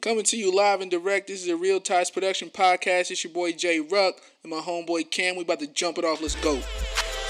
Coming 0.00 0.22
to 0.24 0.36
you 0.36 0.54
live 0.54 0.80
and 0.80 0.90
direct. 0.90 1.26
This 1.26 1.42
is 1.42 1.48
a 1.48 1.56
Real 1.56 1.80
Ties 1.80 2.08
Production 2.08 2.50
podcast. 2.50 3.10
It's 3.10 3.24
your 3.24 3.32
boy 3.32 3.50
Jay 3.50 3.80
Ruck 3.80 4.14
and 4.44 4.50
my 4.50 4.58
homeboy 4.60 5.10
Cam. 5.10 5.34
We 5.34 5.42
about 5.42 5.58
to 5.58 5.66
jump 5.66 5.98
it 5.98 6.04
off. 6.04 6.22
Let's 6.22 6.36
go. 6.36 6.52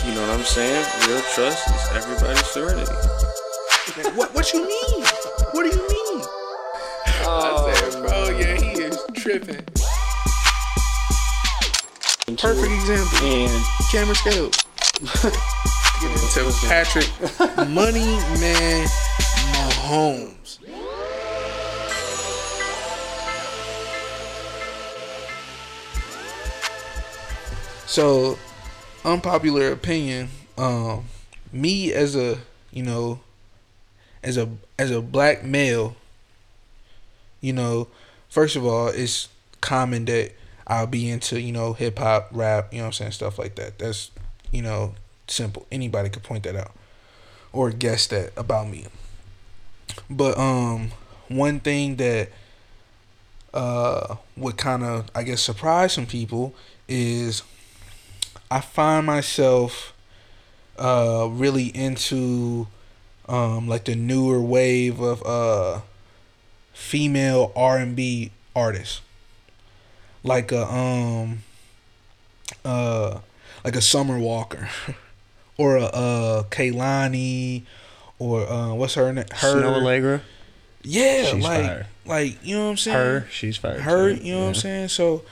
You 0.04 0.14
know 0.14 0.20
what 0.20 0.38
I'm 0.38 0.44
saying? 0.44 0.84
Real 1.08 1.22
trust 1.34 1.66
is 1.66 1.88
everybody's 1.96 2.46
serenity. 2.46 2.92
what? 4.14 4.34
What 4.34 4.52
you 4.52 4.66
mean? 4.66 5.02
What 5.52 5.62
do 5.62 5.68
you 5.68 5.88
mean? 5.88 6.22
Oh, 7.24 7.70
I 7.70 7.74
said, 7.74 7.94
oh, 7.94 8.02
bro, 8.02 8.38
yeah, 8.38 8.56
he 8.60 8.82
is 8.82 8.98
tripping. 9.14 9.64
Perfect 12.36 12.72
example. 12.72 13.26
And 13.26 13.64
Camera 13.90 14.14
scale. 14.14 14.50
Get 16.00 16.12
into 16.12 16.52
Patrick 16.68 17.08
Money 17.68 18.18
Man 18.40 18.86
Mahomes. 19.54 20.37
So, 27.98 28.38
unpopular 29.04 29.72
opinion. 29.72 30.28
Um, 30.56 31.06
me 31.52 31.92
as 31.92 32.14
a 32.14 32.38
you 32.70 32.84
know, 32.84 33.18
as 34.22 34.36
a 34.36 34.48
as 34.78 34.92
a 34.92 35.02
black 35.02 35.42
male, 35.42 35.96
you 37.40 37.52
know, 37.52 37.88
first 38.28 38.54
of 38.54 38.64
all, 38.64 38.86
it's 38.86 39.28
common 39.60 40.04
that 40.04 40.30
I'll 40.68 40.86
be 40.86 41.10
into 41.10 41.40
you 41.40 41.50
know 41.50 41.72
hip 41.72 41.98
hop, 41.98 42.28
rap, 42.30 42.72
you 42.72 42.78
know 42.78 42.86
I'm 42.86 42.92
saying, 42.92 43.10
stuff 43.10 43.36
like 43.36 43.56
that. 43.56 43.80
That's 43.80 44.12
you 44.52 44.62
know 44.62 44.94
simple. 45.26 45.66
Anybody 45.72 46.08
could 46.08 46.22
point 46.22 46.44
that 46.44 46.54
out 46.54 46.70
or 47.52 47.72
guess 47.72 48.06
that 48.06 48.32
about 48.36 48.68
me. 48.68 48.86
But 50.08 50.38
um, 50.38 50.92
one 51.26 51.58
thing 51.58 51.96
that 51.96 52.28
uh 53.52 54.14
would 54.36 54.56
kind 54.56 54.84
of 54.84 55.10
I 55.16 55.24
guess 55.24 55.42
surprise 55.42 55.94
some 55.94 56.06
people 56.06 56.54
is 56.86 57.42
I 58.50 58.60
find 58.60 59.06
myself 59.06 59.92
uh 60.78 61.28
really 61.30 61.66
into 61.76 62.66
um 63.28 63.68
like 63.68 63.84
the 63.84 63.94
newer 63.96 64.40
wave 64.40 65.00
of 65.00 65.22
uh 65.26 65.80
female 66.72 67.52
R&B 67.56 68.30
artists 68.54 69.00
like 70.22 70.52
a 70.52 70.64
um 70.72 71.42
uh 72.64 73.18
like 73.64 73.74
a 73.76 73.80
Summer 73.80 74.18
Walker 74.18 74.68
or 75.58 75.76
a 75.76 75.84
uh 75.84 76.42
Kehlani 76.44 77.62
or 78.18 78.48
uh 78.48 78.72
what's 78.74 78.94
her 78.94 79.12
name 79.12 79.24
her 79.32 79.54
Snoh 79.62 79.80
Aalegra. 79.82 80.20
yeah 80.82 81.24
She's 81.24 81.42
like 81.44 81.64
fire. 81.66 81.86
like 82.06 82.38
you 82.44 82.56
know 82.56 82.64
what 82.66 82.70
I'm 82.70 82.76
saying 82.76 82.96
Her, 82.96 83.26
she's 83.30 83.56
fire. 83.56 83.80
her, 83.80 84.14
too. 84.14 84.22
you 84.24 84.32
know 84.34 84.40
what 84.42 84.48
I'm 84.48 84.54
saying? 84.54 84.88
So 84.88 85.22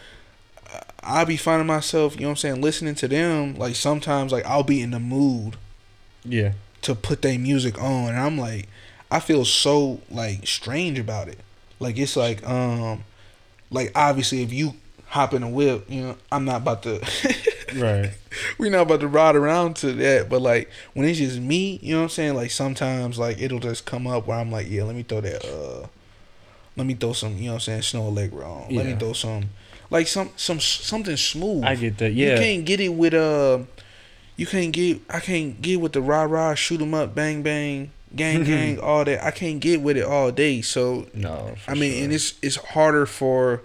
I 1.02 1.24
be 1.24 1.36
finding 1.36 1.66
myself, 1.66 2.14
you 2.16 2.22
know 2.22 2.28
what 2.28 2.32
I'm 2.32 2.36
saying, 2.36 2.60
listening 2.60 2.94
to 2.96 3.08
them. 3.08 3.56
Like 3.56 3.76
sometimes, 3.76 4.32
like 4.32 4.44
I'll 4.46 4.62
be 4.62 4.80
in 4.82 4.90
the 4.90 5.00
mood 5.00 5.56
Yeah. 6.24 6.52
to 6.82 6.94
put 6.94 7.22
their 7.22 7.38
music 7.38 7.80
on, 7.80 8.08
and 8.10 8.18
I'm 8.18 8.36
like, 8.38 8.68
I 9.10 9.20
feel 9.20 9.44
so 9.44 10.00
like 10.10 10.46
strange 10.46 10.98
about 10.98 11.28
it. 11.28 11.38
Like 11.78 11.96
it's 11.98 12.16
like, 12.16 12.46
um, 12.48 13.04
like 13.70 13.92
obviously 13.94 14.42
if 14.42 14.52
you 14.52 14.74
hop 15.06 15.32
in 15.34 15.42
a 15.42 15.48
whip, 15.48 15.84
you 15.88 16.02
know, 16.02 16.16
I'm 16.32 16.44
not 16.44 16.62
about 16.62 16.82
to. 16.84 17.00
Right. 17.74 18.12
We're 18.58 18.70
not 18.70 18.82
about 18.82 19.00
to 19.00 19.08
ride 19.08 19.34
around 19.34 19.74
to 19.78 19.92
that, 19.94 20.28
but 20.30 20.40
like 20.40 20.70
when 20.94 21.04
it's 21.06 21.18
just 21.18 21.40
me, 21.40 21.80
you 21.82 21.92
know 21.94 21.98
what 21.98 22.04
I'm 22.04 22.08
saying? 22.10 22.34
Like 22.36 22.52
sometimes 22.52 23.18
like 23.18 23.42
it'll 23.42 23.58
just 23.58 23.84
come 23.84 24.06
up 24.06 24.28
where 24.28 24.38
I'm 24.38 24.52
like, 24.52 24.70
yeah, 24.70 24.84
let 24.84 24.94
me 24.94 25.02
throw 25.02 25.20
that 25.20 25.44
uh 25.44 25.88
let 26.76 26.86
me 26.86 26.94
throw 26.94 27.12
some, 27.12 27.36
you 27.36 27.46
know 27.46 27.54
what 27.54 27.68
I'm 27.68 27.82
saying, 27.82 28.02
Snoh 28.02 28.12
Aalegra 28.14 28.46
on. 28.68 28.74
Let 28.74 28.86
me 28.86 28.94
throw 28.94 29.12
some 29.14 29.50
like 29.90 30.06
some 30.08 30.30
some 30.36 30.60
something 30.60 31.16
smooth. 31.16 31.64
I 31.64 31.74
get 31.76 31.98
that. 31.98 32.12
Yeah, 32.12 32.32
you 32.34 32.38
can't 32.40 32.64
get 32.64 32.80
it 32.80 32.88
with 32.90 33.14
uh 33.14 33.60
you 34.36 34.46
can't 34.46 34.72
get 34.72 35.00
I 35.10 35.20
can't 35.20 35.60
get 35.62 35.80
with 35.80 35.92
the 35.92 36.02
rah 36.02 36.24
rah, 36.24 36.54
shoot 36.54 36.80
'em 36.80 36.94
up, 36.94 37.14
bang 37.14 37.42
bang, 37.42 37.90
gang 38.14 38.44
gang, 38.50 38.78
all 38.80 39.04
that. 39.04 39.24
I 39.24 39.30
can't 39.30 39.60
get 39.60 39.80
with 39.80 39.96
it 39.96 40.04
all 40.04 40.30
day. 40.32 40.60
So 40.62 41.06
No. 41.14 41.54
for 41.64 41.70
I 41.70 41.74
mean, 41.74 41.92
sure. 41.92 42.04
and 42.04 42.12
it's 42.12 42.34
it's 42.42 42.56
harder 42.56 43.06
for 43.06 43.62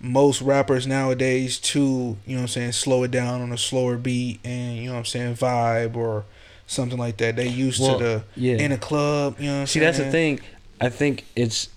most 0.00 0.42
rappers 0.42 0.86
nowadays 0.86 1.58
to, 1.58 1.78
you 2.26 2.34
know 2.34 2.34
what 2.34 2.40
I'm 2.42 2.48
saying, 2.48 2.72
slow 2.72 3.04
it 3.04 3.10
down 3.10 3.40
on 3.40 3.52
a 3.52 3.56
slower 3.56 3.96
beat 3.96 4.38
and, 4.44 4.76
you 4.76 4.86
know 4.88 4.92
what 4.94 4.98
I'm 4.98 5.04
saying, 5.06 5.36
vibe 5.36 5.96
or 5.96 6.24
something 6.66 6.98
like 6.98 7.16
that. 7.18 7.36
They 7.36 7.48
used 7.48 7.80
Well, 7.80 7.98
to 7.98 8.04
the 8.04 8.24
yeah. 8.36 8.56
in 8.56 8.70
a 8.72 8.76
club, 8.76 9.36
you 9.38 9.46
know 9.46 9.60
what 9.60 9.68
See, 9.68 9.78
saying? 9.78 9.84
that's 9.86 9.98
the 9.98 10.10
thing. 10.10 10.40
I 10.78 10.90
think 10.90 11.24
it's 11.36 11.68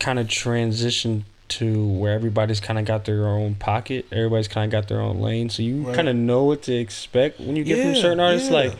kind 0.00 0.18
of 0.18 0.26
transitioned 0.26 1.22
to 1.48 1.86
where 1.86 2.12
everybody's 2.12 2.60
kind 2.60 2.78
of 2.78 2.84
got 2.84 3.04
their 3.04 3.26
own 3.28 3.54
pocket. 3.54 4.06
Everybody's 4.10 4.48
kind 4.48 4.64
of 4.72 4.72
got 4.80 4.88
their 4.88 5.00
own 5.00 5.20
lane. 5.20 5.48
So 5.50 5.62
you 5.62 5.82
Right. 5.82 5.94
kind 5.94 6.08
of 6.08 6.16
know 6.16 6.44
what 6.44 6.62
to 6.62 6.74
expect 6.74 7.38
when 7.40 7.54
you 7.56 7.64
get 7.64 7.82
from 7.82 7.94
certain 7.94 8.20
artists. 8.20 8.48
yeah. 8.50 8.54
Like, 8.56 8.72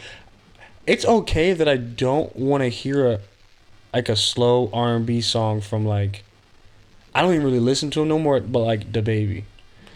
it's 0.86 1.04
okay 1.04 1.52
that 1.52 1.68
I 1.68 1.76
don't 1.76 2.34
want 2.36 2.62
to 2.62 2.68
hear 2.68 3.06
a 3.10 3.20
like 3.94 4.08
a 4.08 4.16
slow 4.16 4.68
R 4.72 4.94
and 4.96 5.06
B 5.06 5.20
song 5.20 5.60
from 5.60 5.86
like 5.86 6.22
I 7.14 7.22
don't 7.22 7.32
even 7.32 7.44
really 7.46 7.60
listen 7.60 7.90
to 7.92 8.02
him 8.02 8.08
no 8.08 8.18
more. 8.18 8.40
But 8.40 8.60
like 8.60 8.92
the 8.92 9.02
baby. 9.02 9.44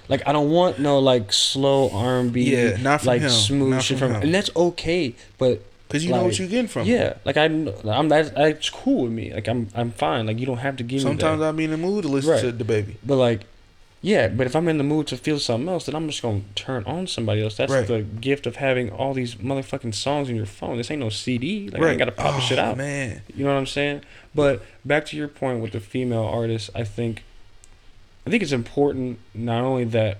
Like 0.08 0.26
I 0.26 0.32
don't 0.32 0.50
want 0.50 0.78
no 0.80 0.98
like 0.98 1.32
slow 1.32 1.90
R 1.90 2.18
and 2.18 2.32
B, 2.32 2.50
Yeah, 2.56 2.76
not 2.80 3.00
from 3.02 3.06
like 3.08 3.20
him. 3.22 3.30
smooth 3.30 3.70
Not 3.74 3.82
shit 3.82 3.98
from 3.98 4.08
from, 4.08 4.16
him. 4.16 4.22
and 4.24 4.34
that's 4.34 4.50
okay. 4.56 5.14
But 5.38 5.62
Cuz 5.90 6.04
you 6.04 6.10
know 6.12 6.24
what 6.24 6.38
you're 6.38 6.48
getting 6.48 6.68
from. 6.68 6.86
yeah, 6.86 7.14
like 7.24 7.36
I, 7.36 7.44
I'm 7.44 8.08
that's, 8.08 8.30
that's 8.30 8.70
cool 8.70 9.02
with 9.04 9.12
me. 9.12 9.34
Like 9.34 9.48
I'm, 9.48 9.68
I'm 9.74 9.90
fine. 9.90 10.26
Like 10.26 10.38
you 10.38 10.46
don't 10.46 10.58
have 10.58 10.76
to 10.76 10.82
give 10.84 11.02
Sometimes 11.02 11.40
me. 11.40 11.46
I'll 11.46 11.52
be 11.52 11.64
in 11.64 11.70
the 11.72 11.76
mood 11.76 12.02
to 12.04 12.08
listen 12.08 12.30
Right. 12.30 12.40
to 12.42 12.52
the 12.52 12.64
baby. 12.64 12.96
but 13.04 13.16
like, 13.16 13.40
yeah. 14.02 14.28
But 14.28 14.46
if 14.46 14.56
I'm 14.56 14.66
in 14.68 14.78
the 14.78 14.84
mood 14.84 15.08
to 15.08 15.16
feel 15.16 15.38
something 15.38 15.68
else, 15.68 15.86
then 15.86 15.94
I'm 15.94 16.06
just 16.08 16.22
gonna 16.22 16.42
turn 16.54 16.84
on 16.84 17.06
somebody 17.06 17.42
else. 17.42 17.56
That's 17.56 17.70
Right. 17.72 17.86
the 17.86 18.00
gift 18.02 18.46
of 18.46 18.56
having 18.56 18.90
all 18.90 19.12
these 19.14 19.34
motherfucking 19.34 19.94
songs 19.94 20.30
in 20.30 20.36
your 20.36 20.46
phone. 20.46 20.76
This 20.78 20.90
ain't 20.90 21.00
no 21.00 21.10
CD. 21.10 21.68
Like 21.68 21.82
I 21.82 21.90
ain't 21.90 21.98
gotta 21.98 22.12
pop 22.12 22.34
oh, 22.34 22.36
the 22.36 22.40
shit 22.40 22.58
out. 22.58 22.76
man. 22.78 23.22
You 23.34 23.44
know 23.44 23.52
what 23.52 23.58
I'm 23.58 23.66
saying? 23.66 24.00
But 24.34 24.62
back 24.84 25.04
to 25.06 25.16
your 25.16 25.28
point 25.28 25.60
with 25.60 25.72
the 25.72 25.80
female 25.80 26.24
artists, 26.24 26.70
I 26.74 26.84
think, 26.84 27.24
I 28.26 28.30
think 28.30 28.42
it's 28.42 28.52
important 28.52 29.18
not 29.34 29.64
only 29.64 29.84
that 29.84 30.18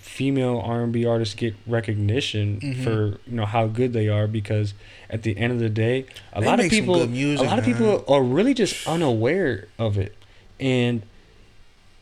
female 0.00 0.60
R&B 0.64 1.04
artists 1.06 1.34
get 1.34 1.54
recognition 1.66 2.58
Mhm. 2.60 2.84
for 2.84 3.06
you 3.26 3.36
know 3.36 3.46
how 3.46 3.66
good 3.66 3.92
they 3.92 4.08
are 4.08 4.26
because 4.26 4.74
at 5.08 5.22
the 5.22 5.36
end 5.36 5.52
of 5.52 5.58
the 5.60 5.68
day, 5.68 6.06
a 6.32 6.40
They 6.40 6.46
lot 6.46 6.58
of 6.60 6.68
people, 6.70 7.06
music, 7.06 7.46
a 7.46 7.50
lot 7.50 7.58
of 7.58 7.64
people 7.64 8.04
are 8.08 8.22
really 8.22 8.54
just 8.54 8.86
unaware 8.88 9.68
of 9.78 9.96
it, 9.98 10.14
and 10.58 11.02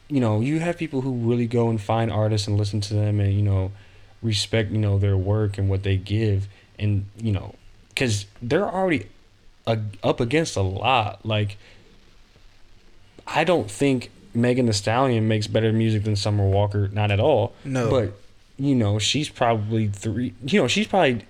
you 0.08 0.20
know 0.20 0.40
you 0.40 0.60
have 0.60 0.78
people 0.78 1.00
who 1.02 1.12
really 1.12 1.46
go 1.46 1.68
and 1.68 1.80
find 1.80 2.10
artists 2.10 2.46
and 2.48 2.56
listen 2.56 2.80
to 2.82 2.94
them 2.94 3.20
and 3.20 3.34
you 3.34 3.42
know 3.42 3.72
respect 4.22 4.70
you 4.72 4.78
know 4.78 4.98
their 4.98 5.16
work 5.16 5.58
and 5.58 5.68
what 5.68 5.82
they 5.82 5.96
give. 5.96 6.48
And 6.78 7.06
you 7.20 7.32
know 7.32 7.54
because 7.90 8.26
they're 8.40 8.64
already 8.68 9.06
a, 9.66 9.78
up 10.02 10.20
against 10.20 10.56
a 10.56 10.62
lot. 10.62 11.26
Like 11.26 11.56
i 13.26 13.44
don't 13.44 13.70
think 13.70 14.10
Megan 14.40 14.66
Thee 14.66 14.72
Stallion 14.72 15.28
makes 15.28 15.46
better 15.46 15.72
music 15.72 16.04
than 16.04 16.16
summer 16.16 16.46
walker 16.48 16.88
not 16.92 17.10
at 17.10 17.20
all 17.20 17.52
No. 17.64 17.90
but 17.90 18.12
you 18.58 18.74
know 18.74 18.98
she's 18.98 19.28
probably 19.28 19.88
three 19.88 20.34
you 20.44 20.60
know 20.60 20.68
she's 20.68 20.86
probably 20.86 21.24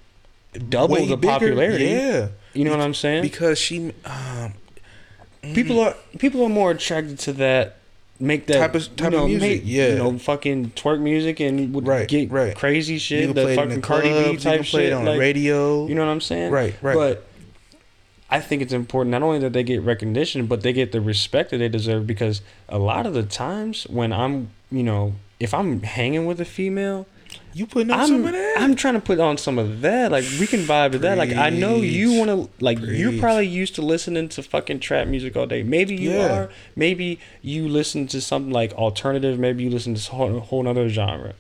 double 0.68 0.94
Way 0.94 1.06
the 1.06 1.16
bigger, 1.16 1.32
popularity 1.32 1.84
Yeah. 1.86 2.28
you 2.54 2.64
know 2.64 2.70
what 2.70 2.80
i'm 2.80 2.94
saying 2.94 3.22
Because 3.22 3.58
she 3.58 3.92
um 4.04 4.54
people 5.54 5.80
are 5.80 5.94
people 6.18 6.42
are 6.42 6.48
more 6.48 6.70
attracted 6.70 7.18
to 7.20 7.32
that 7.34 7.76
make 8.20 8.46
that 8.46 8.58
Type 8.58 8.74
of- 8.74 8.96
type 8.96 9.12
you 9.12 9.18
of 9.18 9.22
know, 9.22 9.28
music, 9.28 9.40
make, 9.40 9.62
yeah. 9.64 9.88
you 9.90 9.94
know 9.98 10.18
fucking 10.18 10.70
twerk 10.74 11.00
music 11.00 11.38
and 11.38 11.72
would 11.72 11.86
Right, 11.86 12.08
get 12.08 12.30
right. 12.32 12.56
crazy 12.56 12.94
you 12.94 12.98
shit 12.98 13.26
can 13.26 13.34
the 13.34 13.42
play 13.42 13.52
it 13.52 13.54
in 13.54 13.56
fucking 13.64 13.80
the 13.80 13.86
Cardi 13.86 14.08
clubs, 14.08 14.24
B 14.26 14.32
you 14.32 14.38
type 14.38 14.54
can 14.56 14.64
play 14.64 14.82
shit 14.84 14.88
it 14.90 14.92
on 14.92 15.04
like, 15.04 15.14
the 15.14 15.20
radio. 15.20 15.86
you 15.86 15.94
know 15.94 16.04
what 16.04 16.10
I'm 16.10 16.20
saying 16.20 16.50
Right, 16.50 16.74
right. 16.82 16.94
but 16.96 17.27
I 18.30 18.40
think 18.40 18.60
it's 18.62 18.72
important 18.72 19.10
not 19.10 19.22
only 19.22 19.38
that 19.38 19.52
they 19.52 19.62
get 19.62 19.82
recognition 19.82 20.46
but 20.46 20.62
they 20.62 20.72
get 20.72 20.92
the 20.92 21.00
respect 21.00 21.50
that 21.50 21.58
they 21.58 21.68
deserve 21.68 22.06
because 22.06 22.42
a 22.68 22.78
lot 22.78 23.06
of 23.06 23.14
the 23.14 23.22
times 23.22 23.84
when 23.84 24.12
I'm 24.12 24.50
you 24.70 24.82
know 24.82 25.14
if 25.40 25.54
I'm 25.54 25.82
hanging 25.82 26.26
with 26.26 26.40
a 26.40 26.44
female 26.44 27.06
you 27.54 27.66
putting 27.66 27.90
on 27.90 28.06
some 28.06 28.16
I'm, 28.16 28.26
of 28.26 28.32
that? 28.32 28.60
I'm 28.60 28.76
trying 28.76 28.94
to 28.94 29.00
put 29.00 29.18
on 29.18 29.36
some 29.36 29.58
of 29.58 29.80
that. 29.80 30.12
Like 30.12 30.24
we 30.38 30.46
can 30.46 30.60
vibe 30.60 30.92
to 30.92 30.98
that. 31.00 31.18
Like 31.18 31.32
I 31.32 31.50
know 31.50 31.76
you 31.76 32.14
want 32.18 32.30
to. 32.30 32.64
Like 32.64 32.78
you're 32.80 33.18
probably 33.18 33.46
used 33.46 33.74
to 33.76 33.82
listening 33.82 34.28
to 34.30 34.42
fucking 34.42 34.80
trap 34.80 35.08
music 35.08 35.36
all 35.36 35.46
day. 35.46 35.62
Maybe 35.62 35.96
you 35.96 36.12
Yeah. 36.12 36.38
are. 36.42 36.50
Maybe 36.76 37.18
you 37.42 37.68
listen 37.68 38.06
to 38.08 38.20
something 38.20 38.52
like 38.52 38.72
alternative. 38.74 39.38
Maybe 39.38 39.64
you 39.64 39.70
listen 39.70 39.94
to 39.94 40.10
a 40.12 40.14
whole, 40.14 40.40
whole 40.40 40.68
other 40.68 40.88
genre. 40.88 41.34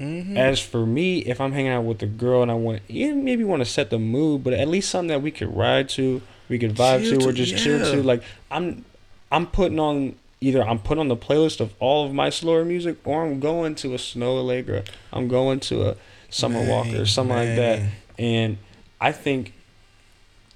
Mhm. 0.00 0.36
As 0.36 0.60
for 0.60 0.84
me, 0.86 1.18
if 1.20 1.40
I'm 1.40 1.52
hanging 1.52 1.70
out 1.72 1.84
with 1.84 2.02
a 2.02 2.06
girl 2.06 2.42
and 2.42 2.50
I 2.50 2.54
want, 2.54 2.82
yeah, 2.88 3.12
maybe 3.12 3.44
want 3.44 3.60
to 3.60 3.66
set 3.70 3.90
the 3.90 3.98
mood, 3.98 4.42
but 4.44 4.52
at 4.52 4.68
least 4.68 4.90
something 4.90 5.08
that 5.08 5.22
we 5.22 5.30
could 5.30 5.54
ride 5.56 5.88
to, 5.90 6.22
we 6.48 6.58
could 6.58 6.74
vibe 6.74 7.02
Chill 7.08 7.20
to, 7.20 7.28
or 7.28 7.32
just 7.32 7.56
chill 7.56 7.78
to. 7.92 8.02
Like 8.02 8.22
I'm, 8.50 8.84
I'm 9.30 9.46
putting 9.46 9.78
on 9.78 10.16
either 10.40 10.62
I'm 10.62 10.78
putting 10.80 11.00
on 11.00 11.08
the 11.08 11.16
playlist 11.16 11.60
of 11.60 11.72
all 11.78 12.04
of 12.04 12.12
my 12.12 12.28
slower 12.30 12.64
music, 12.64 12.96
or 13.04 13.24
I'm 13.24 13.38
going 13.38 13.74
to 13.76 13.94
a 13.94 13.96
Snoh 13.98 14.42
Aalegra. 14.42 14.86
I'm 15.12 15.28
going 15.28 15.60
to 15.60 15.90
a 15.90 15.96
Summer 16.30 16.66
Walker 16.68 16.88
or 16.90 16.92
Man, 16.92 17.06
something 17.06 17.36
like 17.36 17.56
that. 17.56 17.82
And 18.18 18.58
I 19.00 19.12
think 19.12 19.52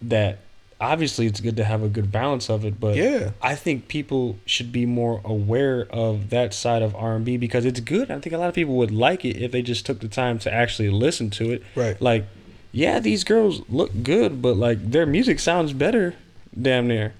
that 0.02 0.38
obviously 0.80 1.26
it's 1.26 1.40
good 1.40 1.56
to 1.56 1.64
have 1.64 1.82
a 1.82 1.88
good 1.88 2.12
balance 2.12 2.50
of 2.50 2.64
it, 2.64 2.78
but 2.78 2.96
Yeah. 2.96 3.30
I 3.40 3.54
think 3.54 3.88
people 3.88 4.38
should 4.44 4.72
be 4.72 4.84
more 4.86 5.20
aware 5.24 5.86
of 5.90 6.30
that 6.30 6.52
side 6.52 6.82
of 6.82 6.94
R 6.94 7.16
and 7.16 7.24
B 7.24 7.36
because 7.36 7.64
it's 7.64 7.80
good. 7.80 8.10
I 8.10 8.18
think 8.20 8.34
a 8.34 8.38
lot 8.38 8.48
of 8.48 8.54
people 8.54 8.74
would 8.76 8.90
like 8.90 9.24
it 9.24 9.36
if 9.42 9.52
they 9.52 9.62
just 9.62 9.86
took 9.86 10.00
the 10.00 10.08
time 10.08 10.38
to 10.40 10.52
actually 10.52 10.90
listen 10.90 11.30
to 11.30 11.50
it. 11.52 11.62
Right. 11.74 12.00
Like, 12.00 12.26
yeah, 12.72 12.98
these 13.00 13.24
girls 13.24 13.62
look 13.70 13.90
good, 14.02 14.42
but 14.42 14.56
like 14.56 14.90
their 14.90 15.06
music 15.06 15.38
sounds 15.40 15.72
better, 15.72 16.14
damn 16.60 16.86
near. 16.88 17.14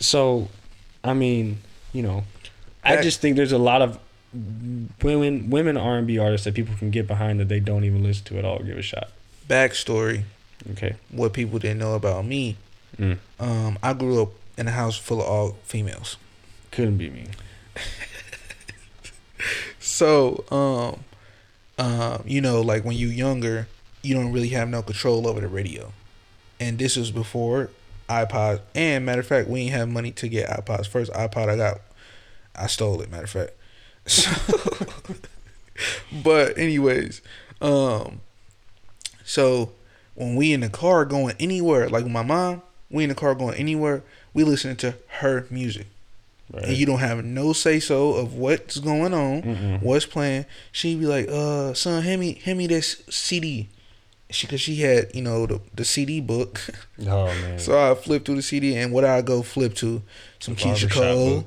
So, 0.00 0.48
I 1.02 1.12
mean, 1.12 1.58
you 1.92 2.02
know, 2.02 2.24
I 2.82 3.02
just 3.02 3.20
think 3.20 3.36
there's 3.36 3.52
a 3.52 3.58
lot 3.58 3.82
of 3.82 3.98
women 5.02 5.50
women 5.50 5.76
R 5.76 5.98
and 5.98 6.06
B 6.06 6.18
artists 6.18 6.44
that 6.44 6.54
people 6.54 6.74
can 6.76 6.90
get 6.90 7.06
behind 7.06 7.38
that 7.40 7.48
they 7.48 7.60
don't 7.60 7.84
even 7.84 8.02
listen 8.02 8.24
to 8.26 8.38
at 8.38 8.44
all. 8.44 8.60
or 8.60 8.64
Give 8.64 8.78
a 8.78 8.82
shot. 8.82 9.10
Backstory: 9.48 10.22
Okay. 10.72 10.96
What 11.10 11.32
people 11.32 11.58
didn't 11.58 11.78
know 11.78 11.94
about 11.94 12.24
me. 12.24 12.56
Mm. 12.98 13.18
Um, 13.38 13.78
I 13.82 13.92
grew 13.92 14.22
up 14.22 14.30
in 14.56 14.68
a 14.68 14.70
house 14.70 14.96
full 14.96 15.20
of 15.20 15.26
all 15.26 15.56
females. 15.64 16.16
Couldn't 16.70 16.96
be 16.96 17.10
me. 17.10 17.26
So, 19.84 20.44
um, 20.50 21.04
um, 21.78 22.22
you 22.26 22.40
know, 22.40 22.62
like 22.62 22.84
when 22.84 22.96
you 22.96 23.08
younger, 23.08 23.68
you 24.02 24.14
don't 24.14 24.32
really 24.32 24.48
have 24.48 24.68
no 24.68 24.82
control 24.82 25.28
over 25.28 25.40
the 25.40 25.46
radio. 25.46 25.92
And 26.58 26.78
this 26.78 26.96
was 26.96 27.10
before 27.10 27.70
iPod. 28.08 28.62
And 28.74 29.04
matter 29.04 29.20
of 29.20 29.26
fact, 29.26 29.48
we 29.48 29.64
didn't 29.64 29.74
have 29.74 29.88
money 29.90 30.10
to 30.12 30.28
get 30.28 30.48
iPods. 30.48 30.86
First 30.86 31.12
iPod 31.12 31.48
I 31.48 31.56
got, 31.56 31.80
I 32.56 32.66
stole 32.66 33.02
it. 33.02 33.10
Matter 33.10 33.24
of 33.24 33.30
fact. 33.30 33.52
So, 34.06 34.30
but 36.24 36.58
anyways, 36.58 37.22
um, 37.60 38.20
so 39.24 39.72
when 40.14 40.36
we 40.36 40.52
in 40.52 40.60
the 40.60 40.68
car 40.68 41.04
going 41.04 41.34
anywhere, 41.40 41.88
like 41.88 42.04
with 42.04 42.12
my 42.12 42.22
mom, 42.22 42.62
we 42.90 43.02
in 43.02 43.08
the 43.08 43.14
car 43.14 43.34
going 43.34 43.56
anywhere, 43.56 44.02
we 44.32 44.44
listening 44.44 44.76
to 44.76 44.94
her 45.20 45.46
music 45.50 45.86
Right. 46.52 46.64
and 46.66 46.76
you 46.76 46.84
don't 46.86 46.98
have 46.98 47.24
no 47.24 47.52
say 47.54 47.80
so 47.80 48.12
of 48.14 48.34
what's 48.34 48.78
going 48.78 49.14
on, 49.14 49.42
Mm-mm. 49.42 49.82
what's 49.82 50.04
playing. 50.06 50.44
She'd 50.72 51.00
be 51.00 51.06
like, 51.06 51.26
"Uh, 51.28 51.72
son, 51.74 52.02
hand 52.02 52.20
me, 52.20 52.34
hand 52.44 52.58
me 52.58 52.66
this 52.66 53.02
CD." 53.08 53.68
She, 54.30 54.46
cause 54.46 54.60
she 54.60 54.76
had, 54.76 55.14
you 55.14 55.22
know, 55.22 55.46
the 55.46 55.60
the 55.74 55.84
CD 55.86 56.20
book. 56.20 56.60
oh 57.08 57.26
man. 57.26 57.58
so 57.58 57.90
I 57.90 57.94
flip 57.94 58.24
through 58.24 58.36
the 58.36 58.42
CD, 58.42 58.76
and 58.76 58.92
what 58.92 59.04
I 59.04 59.22
go 59.22 59.42
flip 59.42 59.74
to, 59.76 60.02
some 60.38 60.54
Keyshia 60.54 60.90
Cole, 60.90 61.46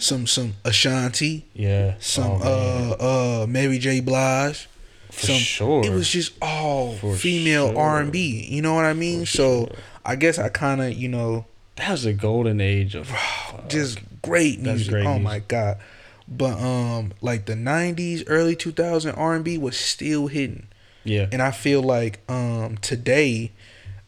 some 0.00 0.26
some 0.26 0.54
Ashanti, 0.64 1.44
yeah. 1.54 1.94
some 2.00 2.40
Oh, 2.42 2.96
uh 3.00 3.42
uh 3.42 3.46
Mary 3.46 3.78
J. 3.78 4.00
Blige. 4.00 4.68
For 5.12 5.26
some, 5.26 5.36
sure. 5.36 5.84
It 5.84 5.90
was 5.90 6.08
just 6.08 6.32
all 6.40 6.94
For 6.94 7.14
female 7.14 7.68
sure. 7.68 7.78
R 7.78 8.00
and 8.00 8.10
B. 8.10 8.46
You 8.48 8.62
know 8.62 8.74
what 8.74 8.86
I 8.86 8.94
mean? 8.94 9.20
For 9.20 9.26
so 9.26 9.66
sure. 9.66 9.76
I 10.04 10.16
guess 10.16 10.38
I 10.38 10.48
kind 10.48 10.80
of, 10.80 10.94
you 10.94 11.08
know, 11.08 11.44
that 11.76 11.90
was 11.90 12.06
a 12.06 12.14
golden 12.14 12.60
age 12.60 12.94
of 12.94 13.10
just 13.68 13.98
great 14.22 14.60
music. 14.60 14.90
great 14.90 15.04
oh 15.06 15.18
music. 15.18 15.22
my 15.22 15.38
god! 15.40 15.78
But 16.26 16.58
um, 16.58 17.12
like 17.20 17.44
the 17.44 17.54
'90s, 17.54 18.24
early 18.26 18.56
2000 18.56 19.14
R&B 19.14 19.58
was 19.58 19.76
still 19.76 20.28
hitting, 20.28 20.66
yeah. 21.04 21.26
and 21.30 21.42
I 21.42 21.50
feel 21.50 21.82
like 21.82 22.20
um 22.30 22.78
today, 22.78 23.52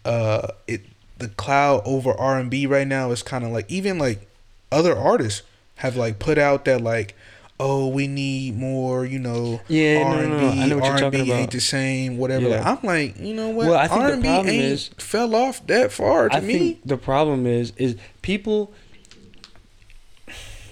uh, 0.05 0.49
it 0.67 0.83
the 1.19 1.29
cloud 1.29 1.83
over 1.85 2.13
R&B 2.13 2.67
right 2.67 2.87
now 2.87 3.11
is 3.11 3.23
kind 3.23 3.45
of 3.45 3.51
like 3.51 3.71
even 3.71 3.99
like 3.99 4.27
other 4.73 4.97
artists 4.97 5.43
have 5.77 5.97
like 5.97 6.19
put 6.19 6.39
out 6.39 6.65
that 6.65 6.81
like. 6.81 7.15
Oh, 7.61 7.87
we 7.89 8.09
need 8.09 8.57
more, 8.57 9.05
you 9.05 9.19
know. 9.21 9.61
Yeah, 9.69 10.03
no, 10.03 10.17
R 10.17 10.23
no, 10.27 10.29
no, 10.29 10.39
B. 10.53 10.61
I 10.61 10.67
know 10.67 10.77
what 10.77 10.85
you're 10.85 10.85
R 10.87 10.91
and 10.91 10.99
talking 11.01 11.25
B 11.25 11.31
ain't 11.31 11.41
about. 11.43 11.51
the 11.53 11.61
same. 11.61 12.17
Whatever. 12.19 12.49
Yeah. 12.49 12.57
Like, 12.59 12.67
I'm 12.67 12.87
like, 12.87 13.19
you 13.21 13.35
know 13.35 13.51
what? 13.51 13.69
Well, 13.69 13.77
I 13.79 13.87
think 13.87 14.01
the 14.01 14.07
R 14.07 14.13
and 14.13 14.23
B 14.23 14.29
problem 14.29 14.49
ain't 14.55 14.65
is- 14.65 14.89
fell 14.99 15.35
off 15.37 15.65
that 15.69 15.93
far 15.93 16.29
to 16.31 16.37
I 16.37 16.41
me. 16.41 16.53
think 16.59 16.81
the 16.85 16.97
problem 16.97 17.47
is 17.47 17.73
is 17.77 17.97
people. 18.23 18.73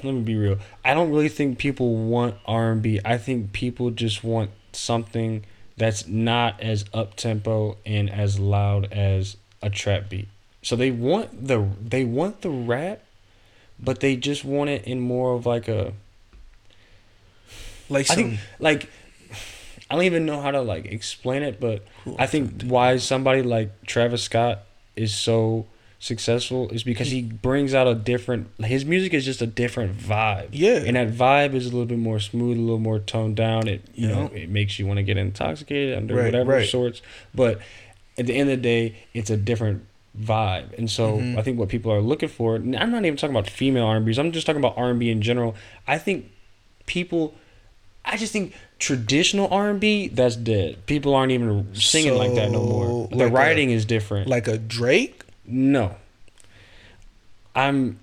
Let 0.03 0.15
me 0.15 0.23
be 0.23 0.35
real. 0.35 0.59
I 0.85 0.95
don't 0.95 1.11
really 1.11 1.29
think 1.29 1.59
people 1.59 1.95
want 1.95 2.35
R&B. 2.47 2.99
I 3.05 3.19
think 3.19 3.53
people 3.53 3.93
just 3.93 4.25
want 4.25 4.51
something 4.73 5.45
that's 5.77 6.09
not 6.09 6.61
as 6.61 6.85
up 6.93 7.15
tempo 7.15 7.77
and 7.87 8.11
as 8.11 8.41
loud 8.41 8.93
as 8.93 9.37
a 9.63 9.71
trap 9.71 10.09
beat. 10.11 10.27
So 10.61 10.75
they 10.75 10.91
want 10.91 11.47
the 11.47 11.69
they 11.81 12.05
want 12.05 12.41
the 12.43 12.51
rap, 12.51 13.03
but 13.79 14.01
they 14.01 14.17
just 14.17 14.45
want 14.45 14.71
it 14.71 14.85
in 14.85 14.99
more 15.01 15.35
of 15.37 15.47
like 15.47 15.69
a 15.69 15.93
like 17.93 18.11
I 18.11 18.15
think 18.15 18.39
like 18.59 18.89
I 19.91 19.95
don't 19.95 20.05
even 20.05 20.25
know 20.27 20.41
how 20.41 20.51
to 20.51 20.61
like 20.63 20.87
explain 20.87 21.43
it, 21.43 21.61
but 21.61 21.85
Who 22.05 22.17
I 22.19 22.27
think 22.27 22.63
why 22.63 22.97
somebody 22.97 23.43
like 23.43 23.85
Travis 23.87 24.23
Scott 24.23 24.61
is 24.97 25.15
so 25.15 25.67
successful 25.99 26.69
is 26.71 26.83
because 26.83 27.13
he 27.13 27.23
brings 27.23 27.75
out 27.75 27.87
a 27.87 27.95
different 27.95 28.49
his 28.59 28.85
music 28.85 29.15
is 29.15 29.25
just 29.25 29.41
a 29.41 29.47
different 29.47 29.97
vibe. 29.97 30.49
Yeah. 30.51 30.83
And 30.85 30.97
that 30.97 31.13
vibe 31.13 31.55
is 31.55 31.67
a 31.67 31.71
little 31.71 31.87
bit 31.87 31.99
more 31.99 32.19
smooth, 32.19 32.57
a 32.59 32.61
little 32.61 32.79
more 32.81 32.99
toned 32.99 33.37
down. 33.37 33.69
It 33.69 33.83
you 33.95 34.09
know, 34.09 34.31
it 34.35 34.49
makes 34.49 34.79
you 34.79 34.87
want 34.87 34.97
to 34.97 35.03
get 35.05 35.17
intoxicated 35.17 35.97
under 35.97 36.17
Right, 36.17 36.25
whatever 36.25 36.53
right. 36.53 36.69
sorts. 36.69 37.03
But 37.35 37.61
at 38.19 38.27
the 38.27 38.35
end 38.35 38.51
of 38.51 38.57
the 38.59 38.63
day, 38.63 38.97
it's 39.15 39.31
a 39.31 39.37
different 39.37 39.87
vibe. 40.21 40.77
And 40.77 40.91
so 40.91 41.19
Mhm. 41.19 41.39
I 41.39 41.43
think 41.43 41.59
what 41.59 41.69
people 41.69 41.93
are 41.93 42.01
looking 42.03 42.29
for, 42.29 42.57
and 42.57 42.77
I'm 42.77 42.91
not 42.91 43.05
even 43.05 43.17
talking 43.17 43.35
about 43.35 43.49
female 43.49 43.87
R&Bs. 43.87 44.19
I'm 44.19 44.33
just 44.33 44.47
talking 44.47 44.61
about 44.61 44.77
R&B 44.77 45.09
in 45.09 45.23
general. 45.23 45.55
I 45.87 45.99
think 45.99 46.27
people 46.87 47.35
I 48.05 48.17
just 48.17 48.33
think 48.33 48.55
traditional 48.79 49.49
R&B 49.53 50.09
that's 50.09 50.35
dead. 50.37 50.85
People 50.87 51.15
aren't 51.15 51.33
even 51.33 51.75
singing 51.75 52.15
like 52.17 52.35
that 52.35 52.51
no 52.51 52.63
more. 52.63 52.87
So, 52.87 53.07
The 53.11 53.17
like 53.25 53.31
a- 53.31 53.35
writing 53.35 53.71
is 53.71 53.85
different. 53.85 54.29
like 54.29 54.49
a 54.49 54.59
Drake. 54.59 55.23
no. 55.45 55.97
I'm 57.55 57.99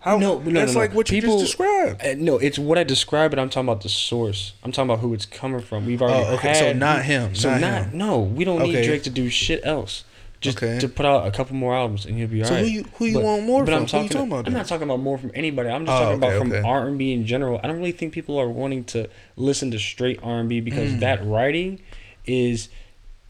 How, 0.00 0.18
No, 0.18 0.38
no, 0.38 0.50
that's 0.60 0.72
no, 0.74 0.80
no. 0.80 0.80
like 0.80 0.94
what 0.94 1.10
you 1.10 1.18
People- 1.20 1.38
just 1.40 1.52
described. 1.56 2.04
uh, 2.04 2.14
no, 2.18 2.36
it's 2.36 2.58
what 2.58 2.76
I 2.76 2.84
described, 2.84 3.30
but 3.32 3.38
I'm 3.38 3.48
talking 3.48 3.66
about 3.68 3.82
the 3.82 3.88
source. 3.88 4.52
I'm 4.62 4.70
talking 4.70 4.90
about 4.90 5.00
who 5.00 5.14
it's 5.14 5.24
coming 5.24 5.60
from. 5.62 5.86
We've 5.86 6.02
already 6.02 6.24
Oh, 6.28 6.34
okay, 6.34 6.52
so 6.52 6.72
not 6.74 7.04
him, 7.06 7.34
So 7.34 7.50
not 7.52 7.60
not, 7.62 7.82
him. 7.86 7.96
no. 7.98 8.18
We 8.20 8.44
don't 8.44 8.62
need 8.62 8.84
Drake 8.84 9.02
to 9.04 9.10
do 9.10 9.30
shit 9.30 9.62
else. 9.64 10.04
Just 10.44 10.58
Okay. 10.62 10.78
to 10.78 10.88
put 10.88 11.06
out 11.06 11.26
a 11.26 11.30
couple 11.30 11.56
more 11.56 11.74
albums 11.74 12.04
and 12.06 12.16
he'll 12.16 12.28
be 12.28 12.44
So 12.44 12.50
alright. 12.50 12.64
who 12.66 12.70
you- 12.70 12.84
who 12.98 13.04
you 13.06 13.20
want 13.20 13.44
more 13.44 13.64
from? 13.64 13.74
Who 13.74 13.80
you 13.80 14.08
talking 14.08 14.26
about 14.28 14.46
I'm 14.46 14.52
not 14.52 14.66
talking 14.68 14.82
about 14.84 15.00
more 15.00 15.16
from 15.18 15.30
anybody. 15.34 15.70
I'm 15.70 15.86
just 15.86 15.96
Oh, 15.96 16.04
talking 16.04 16.18
about 16.18 16.38
from 16.38 16.52
okay. 16.52 16.60
R 16.68 16.86
and 16.86 16.98
B 16.98 17.12
in 17.12 17.26
general. 17.26 17.58
I 17.62 17.66
don't 17.66 17.78
really 17.78 17.92
think 17.92 18.12
people 18.12 18.38
are 18.38 18.48
wanting 18.48 18.84
to 18.84 19.08
listen 19.36 19.70
to 19.70 19.78
straight 19.78 20.20
R 20.22 20.40
and 20.40 20.48
B 20.48 20.60
because 20.60 20.90
Mm. 20.92 21.00
that 21.00 21.24
writing 21.26 21.80
is 22.26 22.68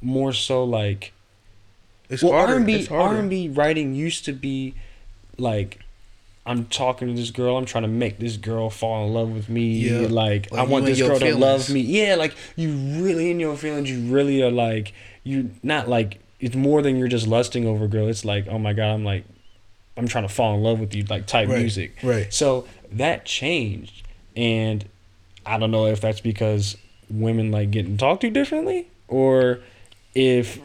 more 0.03 0.33
so 0.33 0.65
like 0.65 1.13
It's 2.11 2.23
well, 2.23 2.33
harder. 2.33 2.53
R 2.53 2.57
and 2.59 2.67
B 2.67 2.75
It's 2.75 2.89
harder. 2.89 3.15
R 3.15 3.21
and 3.21 3.31
B 3.31 3.49
writing 3.49 3.95
used 3.95 4.25
to 4.27 4.33
be 4.33 4.75
like 5.39 5.79
I'm 6.47 6.67
talking 6.67 7.09
to 7.09 7.15
this 7.15 7.31
girl. 7.31 7.57
I'm 7.57 7.65
trying 7.65 7.85
to 7.85 7.89
make 7.89 8.19
this 8.19 8.37
girl 8.37 8.69
fall 8.69 9.07
in 9.07 9.15
love 9.15 9.31
with 9.31 9.49
me. 9.49 9.79
Yeah. 9.79 10.01
Like, 10.11 10.51
Like 10.53 10.61
I 10.61 10.65
want 10.65 10.85
this 10.85 11.01
girl 11.01 11.19
to 11.19 11.35
love 11.37 11.71
me. 11.71 11.81
Yeah, 11.81 12.17
like 12.17 12.35
you 12.55 12.71
really 12.73 13.31
in 13.31 13.41
your 13.41 13.57
feelings. 13.57 13.89
You 13.91 14.13
really 14.13 14.43
are 14.43 14.51
like 14.51 14.93
you 15.23 15.53
not 15.63 15.89
like 15.89 16.19
it's 16.45 16.55
more 16.55 16.83
than 16.83 16.97
you're 16.97 17.09
just 17.09 17.27
lusting 17.27 17.67
over 17.67 17.87
a 17.87 17.89
girl. 17.89 18.09
It's 18.09 18.25
like 18.25 18.47
oh 18.49 18.59
my 18.59 18.73
god, 18.73 18.93
I'm 18.93 19.05
like 19.05 19.25
I'm 19.97 20.07
trying 20.09 20.27
to 20.27 20.33
fall 20.33 20.55
in 20.57 20.63
love 20.63 20.79
with 20.81 20.95
you. 20.95 21.05
Like 21.05 21.27
type 21.27 21.49
Right, 21.49 21.59
music. 21.61 21.97
right. 22.03 22.33
So 22.33 22.67
that 22.93 23.25
changed, 23.25 24.07
and 24.37 24.85
I 25.47 25.59
don't 25.59 25.71
know 25.71 25.87
if 25.87 26.01
that's 26.01 26.21
because 26.21 26.77
women 27.11 27.51
like 27.51 27.71
getting 27.71 27.97
talked 27.97 28.21
to 28.23 28.31
differently, 28.31 28.89
or 29.09 29.61
if 30.15 30.59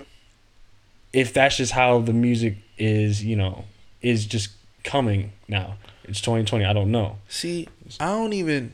if 1.13 1.33
that's 1.33 1.57
just 1.57 1.71
how 1.71 1.99
the 1.99 2.13
music 2.13 2.57
is, 2.77 3.23
you 3.23 3.35
know, 3.35 3.65
is 4.01 4.25
just 4.25 4.49
coming 4.83 5.31
now. 5.47 5.75
It's 6.05 6.21
2020. 6.21 6.65
I 6.65 6.73
don't 6.73 6.91
know. 6.91 7.17
See, 7.27 7.67
I 7.99 8.07
don't 8.07 8.33
even. 8.33 8.73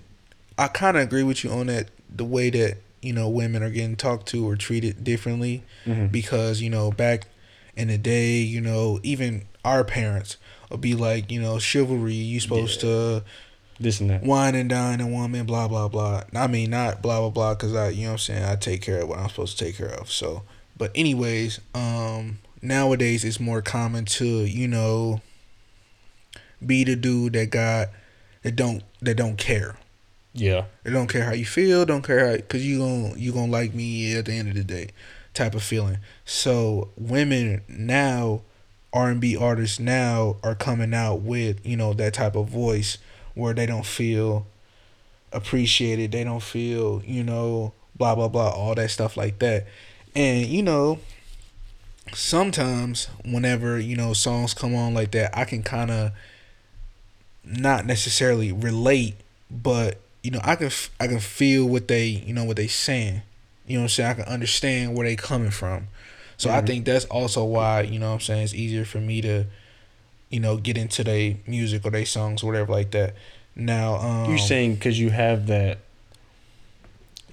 I 0.57 0.67
kind 0.69 0.95
of 0.95 1.03
agree 1.03 1.23
with 1.23 1.43
you 1.43 1.51
on 1.51 1.67
that. 1.67 1.89
The 2.13 2.23
way 2.23 2.49
that 2.49 2.77
you 3.05 3.13
know 3.13 3.29
women 3.29 3.61
are 3.63 3.69
getting 3.69 3.95
talked 3.95 4.27
to 4.29 4.47
or 4.47 4.55
treated 4.55 5.03
differently, 5.03 5.63
Mhm. 5.85 6.11
because 6.11 6.61
you 6.61 6.69
know 6.69 6.91
back 6.91 7.27
in 7.75 7.87
the 7.89 7.97
day, 7.97 8.39
you 8.39 8.61
know 8.61 8.99
even 9.03 9.43
our 9.63 9.83
parents 9.83 10.37
would 10.69 10.81
be 10.81 10.93
like, 10.95 11.31
you 11.31 11.41
know, 11.41 11.59
chivalry. 11.59 12.13
You 12.13 12.39
supposed 12.39 12.79
to 12.81 13.23
This 13.79 13.99
and 13.99 14.09
that. 14.09 14.23
wine 14.23 14.55
and 14.55 14.69
dine 14.69 15.01
a 15.01 15.07
woman, 15.07 15.45
blah 15.45 15.67
blah 15.67 15.87
blah. 15.87 16.23
I 16.33 16.47
mean, 16.47 16.69
not 16.71 17.01
blah 17.01 17.19
blah 17.19 17.29
blah, 17.29 17.53
because 17.55 17.73
I, 17.75 17.89
you 17.89 18.03
know, 18.03 18.09
what 18.09 18.11
I'm 18.13 18.17
saying 18.19 18.43
I 18.43 18.55
take 18.55 18.81
care 18.81 19.01
of 19.01 19.09
what 19.09 19.19
I'm 19.19 19.29
supposed 19.29 19.57
to 19.57 19.65
take 19.65 19.75
care 19.77 19.89
of. 19.93 20.11
So, 20.11 20.43
but 20.77 20.91
anyways, 20.95 21.59
um, 21.73 22.39
nowadays 22.61 23.23
it's 23.23 23.39
more 23.39 23.61
common 23.61 24.05
to 24.05 24.25
you 24.45 24.67
know 24.67 25.21
be 26.65 26.83
the 26.83 26.95
dude 26.95 27.33
that 27.33 27.49
got 27.49 27.89
that 28.43 28.55
don't 28.55 28.83
that 29.01 29.15
don't 29.15 29.37
care. 29.37 29.75
Yeah. 30.35 30.65
They 30.83 30.91
don't 30.91 31.07
care 31.07 31.23
how 31.23 31.31
you 31.31 31.45
feel, 31.45 31.85
don't 31.85 32.01
care 32.03 32.29
how, 32.29 32.37
cause 32.49 32.61
you 32.61 32.79
gon' 32.79 33.13
you 33.17 33.31
gonna 33.31 33.51
like 33.51 33.73
me 33.73 34.15
at 34.15 34.25
the 34.25 34.33
end 34.33 34.49
of 34.49 34.55
the 34.55 34.63
day, 34.65 34.89
type 35.33 35.55
of 35.55 35.63
feeling. 35.63 35.99
So 36.25 36.89
women 36.97 37.61
now, 37.69 38.41
R 38.91 39.09
and 39.09 39.21
B 39.21 39.37
artists 39.37 39.79
now 39.79 40.35
are 40.43 40.53
coming 40.53 40.93
out 40.93 41.21
with 41.21 41.65
you 41.65 41.77
know 41.77 41.93
that 41.93 42.13
type 42.13 42.35
of 42.35 42.49
voice 42.49 42.97
where 43.33 43.53
they 43.53 43.65
don't 43.65 43.85
feel 43.85 44.45
appreciated, 45.31 46.11
they 46.11 46.25
don't 46.25 46.43
feel 46.43 47.01
you 47.05 47.23
know 47.23 47.71
blah 47.95 48.13
blah 48.13 48.27
blah 48.27 48.49
all 48.49 48.75
that 48.75 48.91
stuff 48.91 49.15
like 49.15 49.39
that, 49.39 49.65
and 50.15 50.45
you 50.47 50.61
know, 50.61 50.99
sometimes 52.13 53.07
whenever 53.23 53.79
you 53.79 53.95
know 53.95 54.11
songs 54.11 54.53
come 54.53 54.75
on 54.75 54.93
like 54.93 55.11
that, 55.11 55.35
I 55.37 55.45
can 55.45 55.63
kind 55.63 55.91
of 55.91 56.11
not 57.45 57.85
necessarily 57.85 58.51
relate, 58.51 59.15
but 59.49 59.99
you 60.25 60.31
know 60.31 60.41
I 60.43 60.55
can 60.55 60.71
I 60.99 61.05
can 61.07 61.19
feel 61.19 61.65
what 61.65 61.87
they 61.87 62.07
you 62.07 62.33
know 62.33 62.43
what 62.45 62.57
they 62.57 62.67
saying. 62.67 63.21
You 63.67 63.75
know 63.77 63.81
what 63.81 63.85
I'm 63.85 63.89
saying? 63.89 64.09
I 64.09 64.13
can 64.15 64.23
understand 64.25 64.95
where 64.95 65.07
they 65.07 65.15
coming 65.15 65.51
from. 65.51 65.87
So 66.37 66.49
I 66.49 66.61
Mhm. 66.61 66.67
think 66.67 66.85
that's 66.85 67.05
also 67.05 67.43
why 67.45 67.81
you 67.81 67.99
know 67.99 68.07
what 68.09 68.15
I'm 68.15 68.19
saying 68.21 68.43
it's 68.43 68.53
easier 68.53 68.85
for 68.85 68.99
me 68.99 69.21
to 69.21 69.45
you 70.29 70.39
know 70.39 70.57
get 70.57 70.77
into 70.77 71.03
their 71.03 71.35
music 71.45 71.85
or 71.85 71.91
their 71.91 72.05
songs 72.05 72.41
or 72.43 72.47
whatever 72.47 72.71
like 72.71 72.91
that. 72.91 73.13
Now 73.55 73.95
um, 73.97 74.29
You're 74.29 74.39
saying 74.39 74.75
because 74.75 74.99
you 74.99 75.11
have 75.11 75.45
that. 75.47 75.77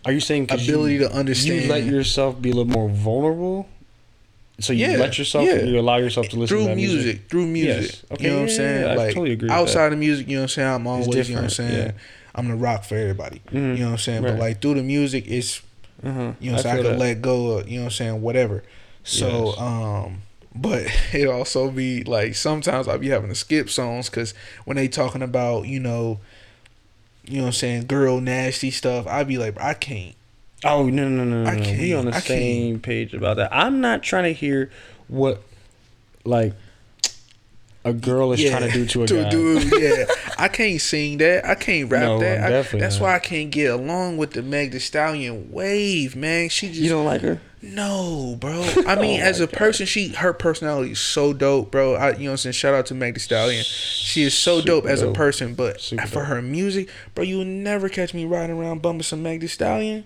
Are 0.05 0.13
you 0.13 0.21
saying 0.21 0.45
ability 0.51 0.95
you, 0.95 0.99
to 1.01 1.13
understand 1.13 1.63
You 1.63 1.69
let 1.69 1.85
yourself 1.85 2.41
be 2.43 2.51
a 2.51 2.55
little 2.55 2.73
more 2.73 2.89
vulnerable. 2.89 3.69
So 4.61 4.73
you 4.73 4.87
Yeah, 4.87 4.99
let 4.99 5.17
yourself, 5.19 5.47
yeah. 5.49 5.63
you 5.65 5.79
allow 5.79 5.97
yourself 5.97 6.29
to 6.31 6.37
listen 6.37 6.57
through 6.57 6.69
to 6.69 6.77
music, 6.77 6.97
music. 7.05 7.29
through 7.31 7.47
music. 7.47 7.83
Yes. 7.93 8.05
Okay, 8.13 8.25
You 8.25 8.31
know 8.31 8.37
what 8.37 8.43
I'm 8.43 8.49
saying? 8.49 8.85
I 8.85 8.95
like 8.95 9.15
totally 9.15 9.33
agree 9.33 9.49
with 9.49 9.57
outside 9.59 9.89
that. 9.89 9.93
of 9.95 9.99
music, 9.99 10.29
you 10.29 10.35
know 10.37 10.43
what 10.43 10.45
I'm 10.45 10.49
saying? 10.49 10.69
I'm 10.69 10.87
always, 10.87 11.29
you 11.29 11.35
know 11.37 11.43
what 11.43 11.45
I'm 11.45 11.49
different, 11.49 11.53
saying? 11.53 11.93
I'm 12.35 12.49
the 12.49 12.55
rock 12.57 12.85
for 12.85 12.97
everybody. 12.97 13.43
Mhm. 13.51 13.55
You 13.55 13.61
know 13.81 13.87
what 13.87 13.93
I'm 13.93 13.99
saying? 13.99 14.23
But 14.23 14.39
like 14.39 14.61
through 14.63 14.75
the 14.75 14.83
music, 14.83 15.25
it's 15.29 15.63
Uh-huh. 16.05 16.33
you 16.41 16.51
know, 16.53 16.59
so 16.59 16.69
I, 16.71 16.75
feel 16.75 16.83
could 16.83 16.93
that. 16.95 16.99
let 16.99 17.23
go 17.23 17.59
of, 17.59 17.69
you 17.69 17.77
know 17.79 17.85
what 17.85 17.93
I'm 17.93 17.97
saying, 17.97 18.23
whatever. 18.23 18.63
So, 19.05 19.47
Yes. 19.51 19.59
um, 19.59 20.23
but 20.55 20.87
it 21.13 21.29
also 21.29 21.71
be 21.71 22.03
like 22.05 22.35
sometimes 22.35 22.89
I'll 22.89 22.99
be 22.99 23.09
having 23.11 23.29
to 23.29 23.35
skip 23.35 23.69
songs 23.71 24.09
because 24.11 24.35
when 24.65 24.77
they 24.77 24.89
talking 24.89 25.23
about, 25.23 25.67
you 25.67 25.79
know, 25.81 26.21
you 27.25 27.37
know 27.37 27.43
what 27.43 27.47
I'm 27.49 27.53
saying, 27.53 27.87
girl 27.87 28.21
nasty 28.21 28.71
stuff, 28.71 29.07
I'd 29.07 29.29
be 29.29 29.39
like, 29.39 29.61
I 29.61 29.75
can't. 29.75 30.15
Oh 30.65 30.89
no 30.89 31.09
no 31.09 31.25
no 31.25 31.43
no! 31.43 31.51
I 31.51 31.57
no. 31.57 31.63
Can't- 31.65 31.93
on 31.95 32.05
the 32.07 32.11
I 32.11 32.15
can't. 32.15 32.25
same 32.25 32.81
page 32.81 33.15
about 33.15 33.37
that. 33.37 33.51
I'm 33.53 33.81
not 33.81 34.03
trying 34.05 34.25
to 34.25 34.33
hear 34.33 34.71
what 35.09 35.43
like 36.25 36.55
a 37.85 37.93
girl 37.93 38.33
is 38.33 38.43
trying 38.49 38.63
to 38.63 38.73
do 38.73 38.87
to 38.87 39.03
a 39.03 39.07
guy. 39.07 39.31
dude, 39.31 39.73
yeah. 39.81 40.05
I 40.39 40.49
can't 40.49 40.81
sing 40.81 41.19
that. 41.19 41.45
I 41.45 41.55
can't 41.57 41.91
rap 41.91 42.03
No, 42.03 42.19
that. 42.21 42.45
I- 42.45 42.51
definitely 42.51 42.81
that's 42.81 42.97
not. 42.97 43.03
why 43.05 43.15
I 43.17 43.19
can't 43.19 43.51
get 43.51 43.71
along 43.73 44.17
with 44.19 44.33
the 44.33 44.43
Meg 44.43 44.71
Thee 44.73 44.79
Stallion 44.79 45.51
wave, 45.51 46.15
man. 46.17 46.49
She 46.49 46.69
just 46.69 46.81
You 46.81 46.89
don't 46.91 47.05
like 47.05 47.21
her? 47.23 47.41
No, 47.65 48.37
bro. 48.41 48.61
I 48.89 48.97
mean, 49.01 49.21
Oh 49.21 49.25
as 49.25 49.41
a 49.41 49.47
God. 49.47 49.57
person, 49.57 49.87
she 49.87 50.09
her 50.09 50.33
personality 50.33 50.93
is 50.93 50.99
so 51.01 51.33
dope, 51.33 51.71
bro. 51.71 51.95
I 51.95 52.11
you 52.13 52.19
know 52.19 52.25
what 52.27 52.31
I'm 52.33 52.37
saying? 52.39 52.53
Shout 52.55 52.75
out 52.75 52.87
to 52.87 52.95
Meg 52.95 53.15
Thee 53.15 53.21
Stallion. 53.21 53.63
She 53.65 54.23
is 54.23 54.37
so 54.37 54.61
dope 54.61 54.83
Super 54.85 54.93
as 54.93 55.03
a 55.03 55.13
person, 55.13 55.55
but 55.55 55.81
Super 55.81 56.07
for 56.07 56.15
dope. 56.21 56.25
her 56.27 56.43
music, 56.43 56.89
bro, 57.15 57.23
you 57.25 57.39
will 57.39 57.45
never 57.45 57.89
catch 57.89 58.15
me 58.15 58.25
riding 58.25 58.57
around 58.59 58.83
bumping 58.83 59.03
some 59.05 59.23
Meg 59.23 59.41
Thee 59.41 59.47
Stallion. 59.47 60.05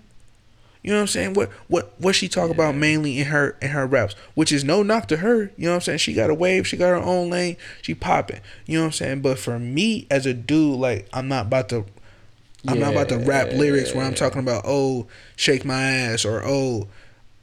You 0.87 0.93
know 0.93 0.99
what 0.99 1.01
I'm 1.01 1.07
saying? 1.07 1.33
What 1.33 1.49
what 1.67 1.93
what 1.99 2.15
she 2.15 2.29
talk 2.29 2.49
about 2.49 2.73
mainly 2.73 3.19
in 3.19 3.25
her 3.25 3.57
in 3.61 3.71
her 3.71 3.85
raps, 3.85 4.15
which 4.35 4.53
is 4.53 4.63
no 4.63 4.83
knock 4.83 5.09
to 5.09 5.17
her. 5.17 5.51
You 5.57 5.65
know 5.65 5.71
what 5.71 5.75
I'm 5.75 5.81
saying? 5.81 5.97
She 5.97 6.13
got 6.13 6.29
a 6.29 6.33
wave, 6.33 6.65
she 6.65 6.77
got 6.77 6.87
her 6.87 6.95
own 6.95 7.29
lane, 7.29 7.57
she 7.81 7.93
popping. 7.93 8.39
You 8.65 8.77
know 8.77 8.83
what 8.83 8.85
I'm 8.85 8.91
saying? 8.93 9.21
But 9.21 9.37
for 9.37 9.59
me 9.59 10.07
as 10.09 10.25
a 10.25 10.33
dude, 10.33 10.79
like 10.79 11.09
I'm 11.11 11.27
not 11.27 11.47
about 11.47 11.67
to 11.69 11.83
I'm 12.65 12.79
not 12.79 12.93
about 12.93 13.09
to 13.09 13.17
rap 13.17 13.51
lyrics 13.51 13.93
where 13.93 14.05
I'm 14.05 14.15
talking 14.15 14.39
about 14.39 14.63
oh 14.65 15.07
shake 15.35 15.65
my 15.65 15.81
ass 15.81 16.23
or 16.23 16.41
oh 16.45 16.87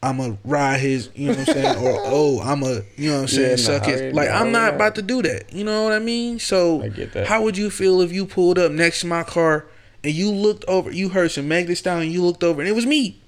I'm 0.02 0.20
a 0.20 0.38
ride 0.42 0.80
his 0.80 1.10
you 1.14 1.26
know 1.26 1.36
what 1.36 1.46
I'm 1.48 1.54
saying 1.54 1.84
or 1.84 2.00
oh 2.06 2.40
I'm 2.40 2.62
a 2.62 2.80
you 2.96 3.10
know 3.10 3.16
what 3.16 3.22
I'm 3.24 3.28
saying 3.28 3.50
Yeah, 3.50 3.56
suck 3.56 3.84
his 3.84 4.14
like 4.14 4.30
I'm 4.30 4.52
not 4.52 4.72
about 4.72 4.94
to 4.94 5.02
do 5.02 5.20
that. 5.20 5.52
You 5.52 5.64
know 5.64 5.82
what 5.82 5.92
I 5.92 5.98
mean? 5.98 6.38
So 6.38 6.80
I 6.80 6.88
get 6.88 7.12
that. 7.12 7.26
how 7.26 7.42
would 7.42 7.58
you 7.58 7.68
feel 7.68 8.00
if 8.00 8.10
you 8.10 8.24
pulled 8.24 8.58
up 8.58 8.72
next 8.72 9.02
to 9.02 9.06
my 9.06 9.22
car 9.22 9.66
and 10.02 10.14
you 10.14 10.30
looked 10.30 10.64
over 10.66 10.90
you 10.90 11.10
heard 11.10 11.30
some 11.30 11.46
Meg 11.46 11.66
Thee 11.66 11.74
Stallion 11.74 12.10
you 12.10 12.22
looked 12.24 12.42
over 12.42 12.62
and 12.62 12.68
it 12.70 12.72
was 12.74 12.86
me. 12.86 13.20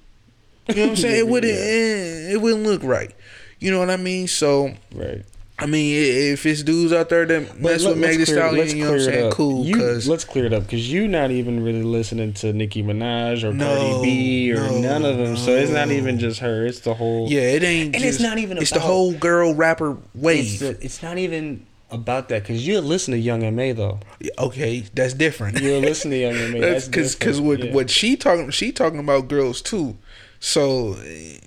You 0.69 0.75
know 0.75 0.81
what 0.83 0.89
I'm 0.91 0.95
saying? 0.95 1.15
It 1.19 1.27
wouldn't 1.27 1.53
eh, 1.53 2.31
it 2.33 2.41
wouldn't 2.41 2.63
look 2.63 2.83
right. 2.83 3.13
You 3.59 3.71
know 3.71 3.79
what 3.79 3.89
I 3.89 3.97
mean? 3.97 4.27
So 4.27 4.73
Right. 4.93 5.23
I 5.59 5.65
mean, 5.65 6.31
if 6.33 6.45
it's 6.45 6.61
dudes 6.61 6.93
out 6.93 7.09
there 7.09 7.25
that 7.25 7.59
mess 7.59 7.83
let- 7.83 7.89
with 7.93 7.97
Meg 7.97 8.17
Thee 8.19 8.25
Stallion, 8.25 8.67
you 8.77 8.83
know 8.83 8.91
what 8.91 8.93
I'm 8.93 8.99
it 8.99 9.03
saying? 9.05 9.31
Cool, 9.31 9.65
You- 9.65 9.77
let's 10.05 10.23
clear 10.23 10.45
it 10.45 10.53
up 10.53 10.63
because 10.63 10.93
you're 10.93 11.07
not 11.07 11.31
even 11.31 11.63
really 11.63 11.81
listening 11.81 12.33
to 12.33 12.53
Nicki 12.53 12.83
Minaj 12.83 13.43
or 13.43 13.51
No, 13.53 13.65
Cardi 13.65 14.03
B 14.03 14.53
or 14.53 14.57
no, 14.57 14.79
none 14.81 15.03
of 15.03 15.17
them. 15.17 15.35
So 15.35 15.55
it's 15.55 15.71
not 15.71 15.89
even 15.89 16.19
just 16.19 16.41
her. 16.41 16.63
It's 16.67 16.81
the 16.81 16.93
whole. 16.93 17.27
yeah, 17.27 17.41
it 17.41 17.63
ain't. 17.63 17.95
And 17.95 18.05
it's 18.05 18.19
not 18.19 18.37
even 18.37 18.59
It's 18.59 18.69
the 18.69 18.79
whole 18.79 19.13
girl 19.13 19.55
rapper 19.55 19.97
wave. 20.13 20.45
It's, 20.45 20.59
the, 20.59 20.69
it's 20.85 21.01
not 21.01 21.17
even 21.17 21.65
about 21.89 22.29
that 22.29 22.43
because 22.43 22.67
you 22.67 22.79
listen 22.79 23.13
to 23.13 23.17
Young 23.17 23.41
M.A. 23.41 23.71
though. 23.71 23.99
okay, 24.37 24.83
that's 24.93 25.15
different. 25.15 25.59
You 25.59 25.77
listen 25.79 26.11
to 26.11 26.17
Young 26.17 26.35
M.A. 26.35 26.59
That's 26.59 26.71
That's 26.85 26.87
because 26.87 27.15
because 27.15 27.41
what 27.41 27.63
Yeah. 27.63 27.73
what 27.73 27.89
she 27.89 28.15
talking 28.15 28.51
she 28.51 28.71
talking 28.71 28.99
about 28.99 29.27
girls 29.27 29.63
too. 29.63 29.97
So 30.39 30.95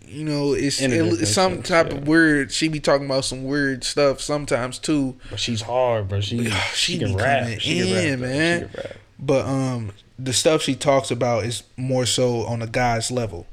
you 0.07 0.25
know 0.25 0.53
it's, 0.53 0.81
it- 0.81 1.27
some 1.27 1.63
type 1.63 1.91
yeah. 1.91 1.97
of 1.99 2.09
weird. 2.09 2.53
She 2.53 2.69
be 2.69 2.81
talking 2.81 3.07
about 3.07 3.25
some 3.25 3.45
weird 3.45 3.85
stuff 3.85 4.21
sometimes 4.21 4.79
too. 4.79 5.17
But 5.31 5.39
she's 5.41 5.63
hard, 5.63 6.09
bro. 6.09 6.21
She 6.21 6.51
She 6.75 6.93
she, 6.95 6.99
can 6.99 7.17
rap. 7.17 7.61
She 7.61 7.79
can 7.81 7.95
rap, 7.95 8.19
man. 8.19 8.61
She 8.61 8.75
can 8.75 8.77
rap. 8.85 8.97
But 9.19 9.47
um, 9.47 9.93
the 10.19 10.33
stuff 10.33 10.63
she 10.63 10.75
talks 10.75 11.11
about 11.11 11.45
is 11.45 11.63
more 11.77 12.07
so 12.07 12.41
on 12.47 12.63
a 12.63 12.67
guy's 12.67 13.11
level. 13.11 13.47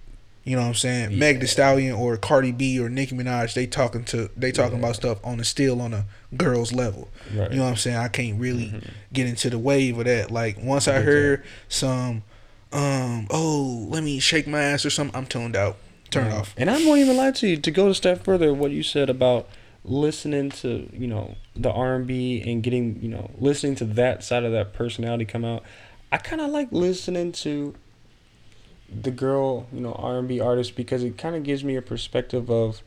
You 0.44 0.56
know 0.56 0.62
what 0.62 0.70
I'm 0.70 0.74
saying? 0.76 1.20
Meg 1.20 1.36
Thee 1.42 1.46
Yeah. 1.46 1.52
Stallion 1.52 1.94
or 1.96 2.16
Cardi 2.16 2.54
B 2.54 2.80
or 2.80 2.88
Nicki 2.90 3.14
Minaj, 3.14 3.54
they 3.54 3.68
talking 3.68 4.06
to 4.06 4.30
they 4.38 4.52
talking 4.54 4.74
Yeah. 4.80 4.86
about 4.86 4.96
stuff 4.96 5.20
on 5.24 5.40
a 5.42 5.44
still 5.44 5.82
on 5.82 5.94
a 5.94 6.06
girl's 6.38 6.72
level. 6.72 7.10
Right. 7.36 7.52
You 7.52 7.58
know 7.58 7.64
what 7.66 7.72
I'm 7.72 7.76
saying? 7.76 7.98
I 7.98 8.08
can't 8.08 8.40
really 8.40 8.68
Mhm. 8.70 8.90
get 9.12 9.28
into 9.28 9.50
the 9.50 9.60
wave 9.60 10.00
of 10.00 10.06
that. 10.06 10.32
Like 10.32 10.58
once 10.60 10.88
I 10.88 11.00
Big 11.00 11.06
heard 11.06 11.44
some, 11.68 12.24
um, 12.74 13.28
oh, 13.30 13.86
let 13.90 14.04
me 14.04 14.20
shake 14.20 14.48
my 14.48 14.62
ass 14.62 14.86
or 14.86 14.90
something, 14.90 15.16
I'm 15.16 15.26
tuned 15.26 15.56
out. 15.56 15.78
Turn 16.10 16.28
it 16.28 16.30
Right. 16.30 16.38
off. 16.38 16.54
And 16.58 16.70
I 16.70 16.74
won't 16.86 17.00
even 17.00 17.18
lie 17.18 17.32
to 17.32 17.48
you. 17.48 17.58
To 17.58 17.72
go 17.72 17.90
a 17.90 17.96
step 17.96 18.24
further, 18.24 18.54
what 18.54 18.72
you 18.72 18.84
said 18.84 19.10
about 19.10 19.48
listening 19.84 20.50
to 20.52 20.90
you 20.92 21.08
know 21.08 21.36
the 21.56 21.72
R 21.72 21.96
and 21.96 22.06
B 22.08 22.42
and 22.46 22.62
getting 22.64 23.02
you 23.02 23.08
know 23.10 23.32
listening 23.38 23.76
to 23.76 23.86
that 23.86 24.24
side 24.24 24.44
of 24.44 24.52
that 24.52 24.74
personality 24.74 25.26
come 25.26 25.44
out. 25.46 25.64
I 26.12 26.18
kind 26.18 26.42
of 26.42 26.50
like 26.50 26.70
listening 26.72 27.32
to 27.34 27.76
the 28.90 29.12
girl 29.12 29.68
you 29.74 29.82
know 29.82 29.94
R 29.94 30.18
and 30.20 30.28
B 30.28 30.40
artists 30.40 30.72
because 30.72 31.04
it 31.04 31.18
kind 31.18 31.36
of 31.36 31.44
gives 31.44 31.64
me 31.64 31.76
a 31.76 31.82
perspective 31.82 32.50
of 32.50 32.82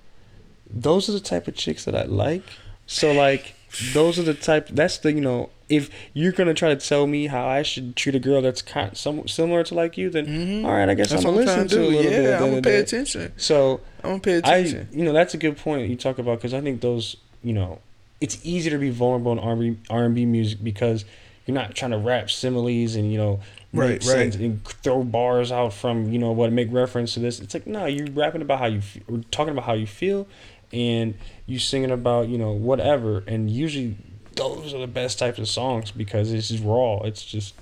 those 0.71 1.09
are 1.09 1.13
the 1.13 1.21
type 1.21 1.47
of 1.49 1.55
chicks 1.55 1.85
that 1.85 1.95
I 1.95 2.05
like. 2.05 2.45
So 2.93 3.13
like 3.13 3.55
those 3.95 4.19
are 4.19 4.23
the 4.25 4.35
type. 4.35 4.69
That's 4.69 4.99
the 4.99 5.13
you 5.13 5.21
know 5.21 5.51
if 5.69 5.89
you're 6.13 6.33
gonna 6.33 6.55
try 6.55 6.75
to 6.75 6.77
tell 6.89 7.07
me 7.07 7.29
how 7.29 7.47
I 7.47 7.63
should 7.63 7.95
treat 7.95 8.17
a 8.17 8.19
girl 8.19 8.43
that's 8.43 8.61
kind 8.63 8.97
some 8.97 9.29
similar 9.29 9.63
to 9.63 9.75
like 9.77 9.97
you, 9.97 10.11
then 10.11 10.27
Mhm. 10.27 10.65
all 10.65 10.73
right, 10.73 10.89
I 10.89 10.95
guess 10.95 11.11
That's 11.11 11.25
I'm 11.25 11.35
gonna 11.35 11.47
listen 11.47 11.69
to 11.69 11.75
do. 11.77 11.83
a 11.83 11.87
little 11.87 12.03
bit. 12.03 12.13
Yeah, 12.25 12.29
at 12.31 12.43
I'm 12.43 12.51
gonna 12.51 12.63
pay 12.63 12.79
attention. 12.81 13.33
So 13.37 13.81
I'm 14.03 14.11
gonna 14.11 14.21
pay 14.21 14.35
I, 14.43 14.57
attention. 14.57 14.89
you 14.93 15.05
know, 15.05 15.13
that's 15.13 15.35
a 15.35 15.39
good 15.39 15.57
point 15.57 15.89
you 15.89 15.95
talk 15.97 16.19
about 16.19 16.39
because 16.39 16.53
I 16.53 16.61
think 16.61 16.81
those, 16.81 17.17
you 17.45 17.53
know, 17.53 17.79
it's 18.21 18.39
easier 18.45 18.73
to 18.73 18.79
be 18.79 18.91
vulnerable 18.91 19.31
in 19.33 19.39
R&B, 19.39 19.77
R&B 19.89 20.27
music 20.27 20.59
because 20.65 21.05
you're 21.47 21.55
not 21.55 21.75
trying 21.77 21.93
to 21.93 21.99
rap 21.99 22.29
similes 22.31 22.97
and 22.97 23.13
you 23.13 23.19
know, 23.19 23.39
make 23.73 24.03
Right, 24.03 24.05
right. 24.07 24.35
and 24.35 24.65
throw 24.83 25.05
bars 25.05 25.53
out 25.53 25.73
from 25.73 26.13
you 26.13 26.19
know 26.19 26.33
what 26.33 26.51
make 26.53 26.73
reference 26.73 27.15
to 27.15 27.21
this. 27.21 27.39
It's 27.39 27.55
like 27.55 27.69
no, 27.69 27.87
you're 27.87 28.11
rapping 28.11 28.43
about 28.43 28.59
how 28.59 28.67
you, 28.67 28.83
or 29.09 29.21
talking 29.31 29.53
about 29.53 29.65
how 29.67 29.75
you 29.75 29.87
feel, 29.87 30.27
and 30.73 31.15
you 31.47 31.59
singing 31.59 31.91
about 31.91 32.29
you 32.29 32.39
know 32.39 32.53
whatever. 32.53 33.23
And 33.27 33.51
usually 33.51 33.97
those 34.37 34.73
are 34.75 34.79
the 34.79 34.87
best 34.87 35.19
types 35.19 35.39
of 35.39 35.49
songs 35.49 35.91
because 35.91 36.33
it's 36.33 36.49
just 36.49 36.63
raw. 36.65 37.01
It's 37.03 37.25
just, 37.25 37.55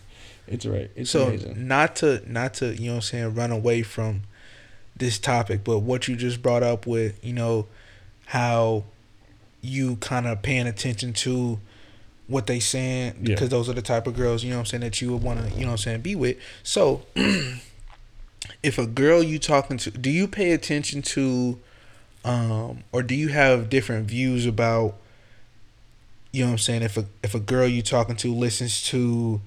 it's 0.46 0.64
right. 0.66 0.90
It's 0.94 1.10
so 1.10 1.28
amazing. 1.28 1.66
not 1.66 1.96
to 1.96 2.22
not 2.30 2.54
to 2.54 2.74
you 2.74 2.86
know 2.86 2.92
what 2.92 2.96
I'm 2.96 3.02
saying 3.02 3.34
run 3.34 3.50
away 3.50 3.82
from 3.82 4.22
this 4.96 5.18
topic, 5.18 5.62
but 5.64 5.78
what 5.80 6.08
you 6.08 6.16
just 6.16 6.42
brought 6.42 6.62
up 6.62 6.86
with 6.86 7.24
you 7.24 7.32
know 7.32 7.66
how 8.26 8.84
you 9.60 9.96
kind 9.96 10.26
of 10.26 10.42
paying 10.42 10.66
attention 10.66 11.12
to 11.12 11.58
what 12.26 12.46
they 12.46 12.60
saying 12.60 13.14
Yeah. 13.22 13.34
because 13.34 13.48
those 13.48 13.68
are 13.68 13.72
the 13.72 13.82
type 13.82 14.06
of 14.06 14.14
girls 14.14 14.44
you 14.44 14.50
know 14.50 14.56
what 14.56 14.60
I'm 14.60 14.66
saying 14.66 14.80
that 14.82 15.00
you 15.00 15.12
would 15.12 15.22
want 15.22 15.40
to 15.40 15.54
you 15.54 15.60
know 15.62 15.68
what 15.68 15.72
I'm 15.72 15.78
saying 15.78 16.00
be 16.02 16.14
with. 16.14 16.36
So 16.62 17.02
if 18.62 18.78
a 18.78 18.86
girl 18.86 19.22
you 19.22 19.38
talking 19.38 19.78
to, 19.78 19.90
do 19.90 20.10
you 20.10 20.28
pay 20.28 20.52
attention 20.52 21.02
to, 21.02 21.58
um, 22.24 22.84
or 22.92 23.02
do 23.02 23.14
you 23.14 23.28
have 23.28 23.68
different 23.68 24.06
views 24.08 24.46
about? 24.46 24.94
You 26.32 26.42
know 26.42 26.48
what 26.48 26.52
I'm 26.52 26.58
saying? 26.58 26.82
If 26.82 26.96
a 26.96 27.06
if 27.22 27.34
a 27.34 27.40
girl 27.40 27.66
you're 27.66 27.82
talking 27.82 28.16
to 28.16 28.34
listens 28.34 28.82
to 28.88 29.40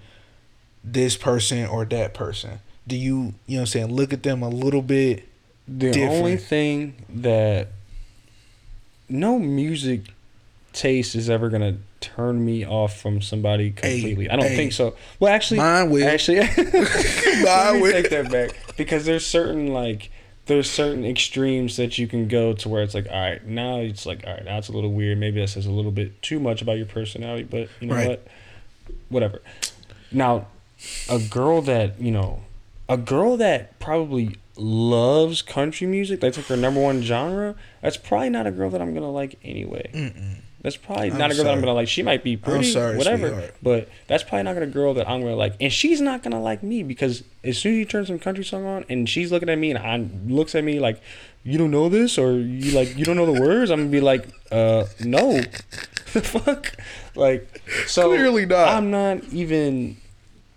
this 0.84 1.16
person 1.16 1.66
or 1.68 1.86
that 1.86 2.14
person, 2.14 2.60
do 2.88 2.96
you 2.96 3.34
you 3.46 3.56
know 3.56 3.58
what 3.58 3.60
I'm 3.62 3.66
saying 3.68 3.94
look 3.94 4.14
at 4.14 4.24
them 4.24 4.42
a 4.42 4.50
little 4.50 4.82
bit? 4.82 5.28
The 5.68 5.92
different. 5.92 6.12
only 6.12 6.38
thing 6.38 7.06
that 7.10 7.70
no 9.08 9.38
music 9.38 10.02
taste 10.74 11.16
is 11.16 11.30
ever 11.30 11.50
gonna 11.50 11.78
turn 12.00 12.44
me 12.44 12.66
off 12.66 13.00
from 13.00 13.22
somebody 13.22 13.72
completely. 13.72 14.30
I 14.30 14.36
don't 14.36 14.46
hey. 14.48 14.56
think 14.56 14.74
so. 14.74 14.96
Well, 15.20 15.34
actually, 15.34 15.58
Mine 15.58 15.90
will. 15.90 16.08
actually, 16.08 16.40
Mine 17.44 17.82
will. 17.82 17.92
take 17.92 18.10
that 18.10 18.30
back 18.32 18.76
because 18.76 19.06
there's 19.06 19.26
certain 19.26 19.68
like 19.68 20.10
there's 20.52 20.70
certain 20.70 21.06
extremes 21.06 21.78
that 21.78 21.98
you 21.98 22.08
can 22.08 22.28
go 22.28 22.52
to 22.54 22.68
where 22.70 22.84
it's 22.84 22.94
like, 22.94 23.08
all 23.10 23.20
right, 23.20 23.46
now 23.46 23.78
it's 23.80 24.06
like, 24.06 24.24
all 24.28 24.34
right, 24.34 24.44
now 24.44 24.58
it's 24.58 24.68
a 24.68 24.74
little 24.74 24.92
weird. 24.92 25.18
Maybe 25.18 25.40
that 25.40 25.48
says 25.48 25.66
a 25.66 25.72
little 25.72 25.92
bit 25.92 26.22
too 26.22 26.40
much 26.40 26.62
about 26.62 26.78
your 26.78 26.86
personality, 26.86 27.44
but 27.44 27.70
you 27.80 27.88
know 27.88 27.96
Right. 27.96 28.08
what? 28.10 28.28
Whatever. 29.10 29.42
Now, 30.12 30.48
a 31.10 31.20
girl 31.20 31.62
that 31.62 32.00
you 32.02 32.12
know, 32.12 32.42
a 32.90 32.98
girl 32.98 33.38
that 33.38 33.80
probably 33.80 34.36
loves 34.58 35.42
country 35.42 35.88
music, 35.88 36.20
that's 36.20 36.36
like 36.38 36.48
her 36.48 36.58
number 36.58 36.82
one 36.82 37.02
genre. 37.02 37.56
That's 37.82 37.98
probably 37.98 38.30
not 38.30 38.46
a 38.48 38.52
girl 38.52 38.70
that 38.72 38.82
I'm 38.82 38.94
gonna 38.94 39.12
like 39.12 39.40
anyway. 39.44 39.90
Mm-mm. 39.94 40.36
That's 40.62 40.78
probably 40.78 41.10
I'm 41.12 41.18
not 41.18 41.32
a 41.32 41.36
girl 41.36 41.46
that 41.46 41.54
I'm 41.54 41.60
gonna 41.60 41.74
like. 41.74 41.88
She 41.88 42.04
might 42.04 42.24
be 42.24 42.38
pretty, 42.38 42.72
sorry, 42.72 42.96
whatever, 42.96 43.30
sweetheart. 43.30 43.56
but 43.64 43.90
that's 44.08 44.22
probably 44.24 44.44
not 44.44 44.54
gonna 44.54 44.68
girl 44.68 44.94
that 44.94 45.10
I'm 45.10 45.22
gonna 45.22 45.36
like. 45.36 45.56
And 45.60 45.74
she's 45.74 46.00
not 46.00 46.22
gonna 46.22 46.42
like 46.42 46.62
me 46.62 46.84
because 46.84 47.24
as 47.44 47.58
soon 47.58 47.74
as 47.74 47.80
you 47.80 47.86
turn 47.86 48.06
some 48.06 48.20
country 48.20 48.44
song 48.44 48.66
on 48.66 48.86
and 48.88 49.10
she's 49.10 49.32
looking 49.32 49.50
at 49.50 49.58
me 49.58 49.72
and 49.72 49.80
I 49.80 49.98
looks 50.32 50.54
at 50.54 50.64
me 50.64 50.80
like, 50.80 51.02
you 51.44 51.58
don't 51.58 51.72
know 51.72 51.90
this 51.90 52.20
or 52.20 52.34
you 52.34 52.74
like 52.74 52.96
you 52.96 53.06
don't 53.06 53.16
know 53.16 53.26
the 53.32 53.42
words, 53.42 53.72
I'm 53.72 53.80
gonna 53.80 53.90
be 53.90 54.02
like, 54.02 54.28
uh, 54.52 54.86
no, 55.04 55.42
the 56.14 56.22
fuck, 56.22 56.74
like 57.16 57.62
so 57.88 58.10
Clearly 58.10 58.46
not. 58.46 58.68
I'm 58.68 58.92
not 58.92 59.24
even. 59.34 59.98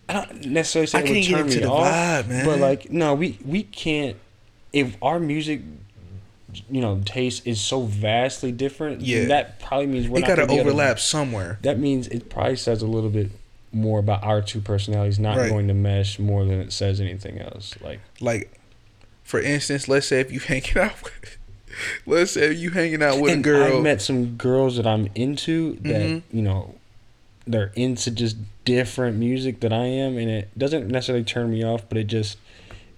I 0.06 0.12
don't 0.12 0.44
necessarily 0.46 0.87
say 0.87 0.99
I 0.99 1.00
it 1.00 1.08
would 1.11 1.25
turn 1.25 1.40
into 1.46 1.54
me 1.61 1.62
the 1.62 1.70
off, 1.70 1.87
vibe, 1.87 2.28
man. 2.28 2.44
but 2.44 2.58
like 2.58 2.90
no, 2.90 3.14
we 3.14 3.38
we 3.44 3.62
can't. 3.62 4.18
If 4.70 4.96
our 5.00 5.18
music, 5.18 5.62
you 6.70 6.80
know, 6.80 7.00
taste 7.04 7.46
is 7.46 7.61
so 7.61 7.82
vastly 7.82 8.52
different, 8.52 9.00
Yeah. 9.00 9.26
that 9.26 9.61
probably 9.61 9.87
means 9.87 10.08
we're 10.08 10.18
It 10.20 10.26
got 10.26 10.37
to 10.37 10.46
overlap 10.49 10.99
somewhere. 11.00 11.58
That 11.62 11.78
means 11.78 12.08
it 12.08 12.28
probably 12.30 12.56
says 12.56 12.82
a 12.82 12.87
little 12.87 13.11
bit 13.11 13.30
more 13.73 13.99
about 13.99 14.23
our 14.23 14.40
two 14.40 14.61
personalities 14.61 15.18
not 15.18 15.37
Right. 15.37 15.49
going 15.50 15.66
to 15.68 15.75
mesh 15.75 16.18
more 16.18 16.44
than 16.44 16.61
it 16.61 16.73
says 16.73 17.00
anything 17.00 17.38
else. 17.40 17.75
Like 17.82 18.00
Like, 18.20 18.52
for 19.25 19.40
instance, 19.40 19.88
let's 19.88 20.06
say 20.06 20.20
if 20.20 20.30
you 20.30 20.40
hanging 20.52 20.76
out 20.78 21.02
with, 21.02 21.38
let's 22.06 22.30
say 22.32 22.52
you 22.52 22.70
hanging 22.70 23.02
out 23.02 23.20
with 23.20 23.32
and 23.32 23.40
a 23.40 23.49
girl. 23.49 23.76
I've 23.78 23.82
met 23.82 24.00
some 24.00 24.37
girls 24.37 24.76
that 24.76 24.87
I'm 24.87 25.08
into 25.14 25.75
that 25.82 26.00
Mhm. 26.02 26.23
you 26.32 26.42
know 26.42 26.75
they're 27.46 27.73
into 27.75 28.11
just 28.11 28.37
different 28.64 29.18
music 29.18 29.61
that 29.61 29.70
I 29.73 29.84
am, 29.84 30.16
and 30.16 30.30
it 30.30 30.49
doesn't 30.58 30.88
necessarily 30.88 31.25
turn 31.25 31.50
me 31.50 31.62
off, 31.62 31.87
but 31.88 31.99
it 31.99 32.04
just 32.06 32.38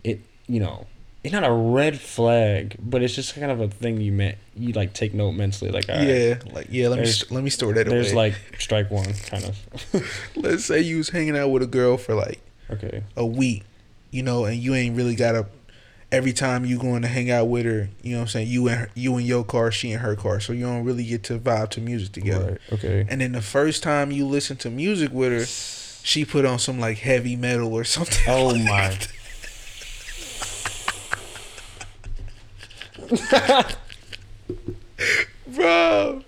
it 0.05 0.21
you 0.47 0.61
know 0.61 0.87
it's 1.27 1.33
not 1.33 1.45
a 1.45 1.53
red 1.53 2.01
flag, 2.01 2.77
but 2.79 3.03
it's 3.03 3.15
just 3.15 3.35
kind 3.35 3.51
of 3.51 3.61
a 3.61 3.67
thing 3.69 4.01
you 4.01 4.13
meant 4.13 4.39
you 4.55 4.73
like 4.73 4.93
take 4.93 5.13
note 5.13 5.33
mentally, 5.33 5.71
like 5.73 5.89
all 5.89 5.97
right, 5.97 6.07
yeah, 6.07 6.35
like 6.53 6.69
yeah. 6.71 6.87
Let 6.89 7.01
me 7.01 7.07
st- 7.07 7.33
let 7.33 7.43
me 7.43 7.51
store 7.51 7.75
that 7.75 7.87
there's 7.89 8.13
away. 8.13 8.31
like 8.31 8.61
strike 8.61 8.91
one 8.91 9.13
kind 9.13 9.45
of 9.45 10.31
let's 10.37 10.65
say 10.65 10.81
you 10.81 10.99
was 10.99 11.09
hanging 11.11 11.37
out 11.37 11.49
with 11.49 11.63
a 11.63 11.67
girl 11.67 11.97
for 11.97 12.15
like 12.15 12.41
okay 12.71 13.03
a 13.17 13.27
week, 13.27 13.65
you 14.11 14.23
know, 14.23 14.45
and 14.45 14.57
you 14.57 14.75
ain't 14.75 14.97
really 14.97 15.17
got 15.17 15.35
a. 15.35 15.47
Every 16.13 16.33
time 16.33 16.65
you 16.65 16.79
going 16.79 17.03
to 17.03 17.09
hang 17.09 17.33
out 17.33 17.49
with 17.49 17.67
her, 17.67 17.89
you 18.01 18.13
know 18.13 18.19
what 18.19 18.23
I'm 18.23 18.29
saying. 18.29 18.47
You 18.49 18.69
and 18.69 18.79
her, 18.79 18.91
you 18.95 19.17
in 19.19 19.27
your 19.27 19.43
car, 19.43 19.73
she 19.73 19.91
in 19.91 19.99
her 19.99 20.15
car, 20.15 20.39
so 20.39 20.53
you 20.53 20.65
don't 20.65 20.85
really 20.85 21.05
get 21.05 21.25
to 21.25 21.39
vibe 21.41 21.71
to 21.71 21.81
music 21.81 22.13
together. 22.13 22.61
right 22.71 22.75
okay 22.75 23.05
And 23.09 23.21
then 23.21 23.33
the 23.33 23.43
first 23.43 23.83
time 23.83 24.13
you 24.13 24.25
listen 24.25 24.57
to 24.59 24.71
music 24.71 25.11
with 25.13 25.33
her, 25.33 25.45
she 25.45 26.25
put 26.25 26.45
on 26.45 26.61
some 26.61 26.79
like 26.79 26.99
heavy 26.99 27.35
metal 27.35 27.75
or 27.75 27.83
something. 27.83 28.25
oh 28.29 28.47
like 28.55 28.63
my 28.63 28.89
that. 28.91 29.09
Bro, 35.49 36.23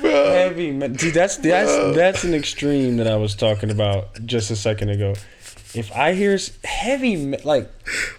bro. 0.00 0.32
heavy 0.32 0.70
me- 0.72 0.96
See, 0.98 1.10
that's 1.10 1.36
that's 1.38 1.70
Bro. 1.70 1.92
that's 1.94 2.24
an 2.24 2.34
extreme 2.34 2.96
that 2.98 3.06
I 3.06 3.16
was 3.16 3.34
talking 3.34 3.70
about 3.70 4.24
just 4.26 4.50
a 4.50 4.56
second 4.56 4.90
ago. 4.90 5.14
If 5.74 5.90
I 5.92 6.12
hear 6.12 6.38
heavy, 6.64 7.36
like 7.44 7.70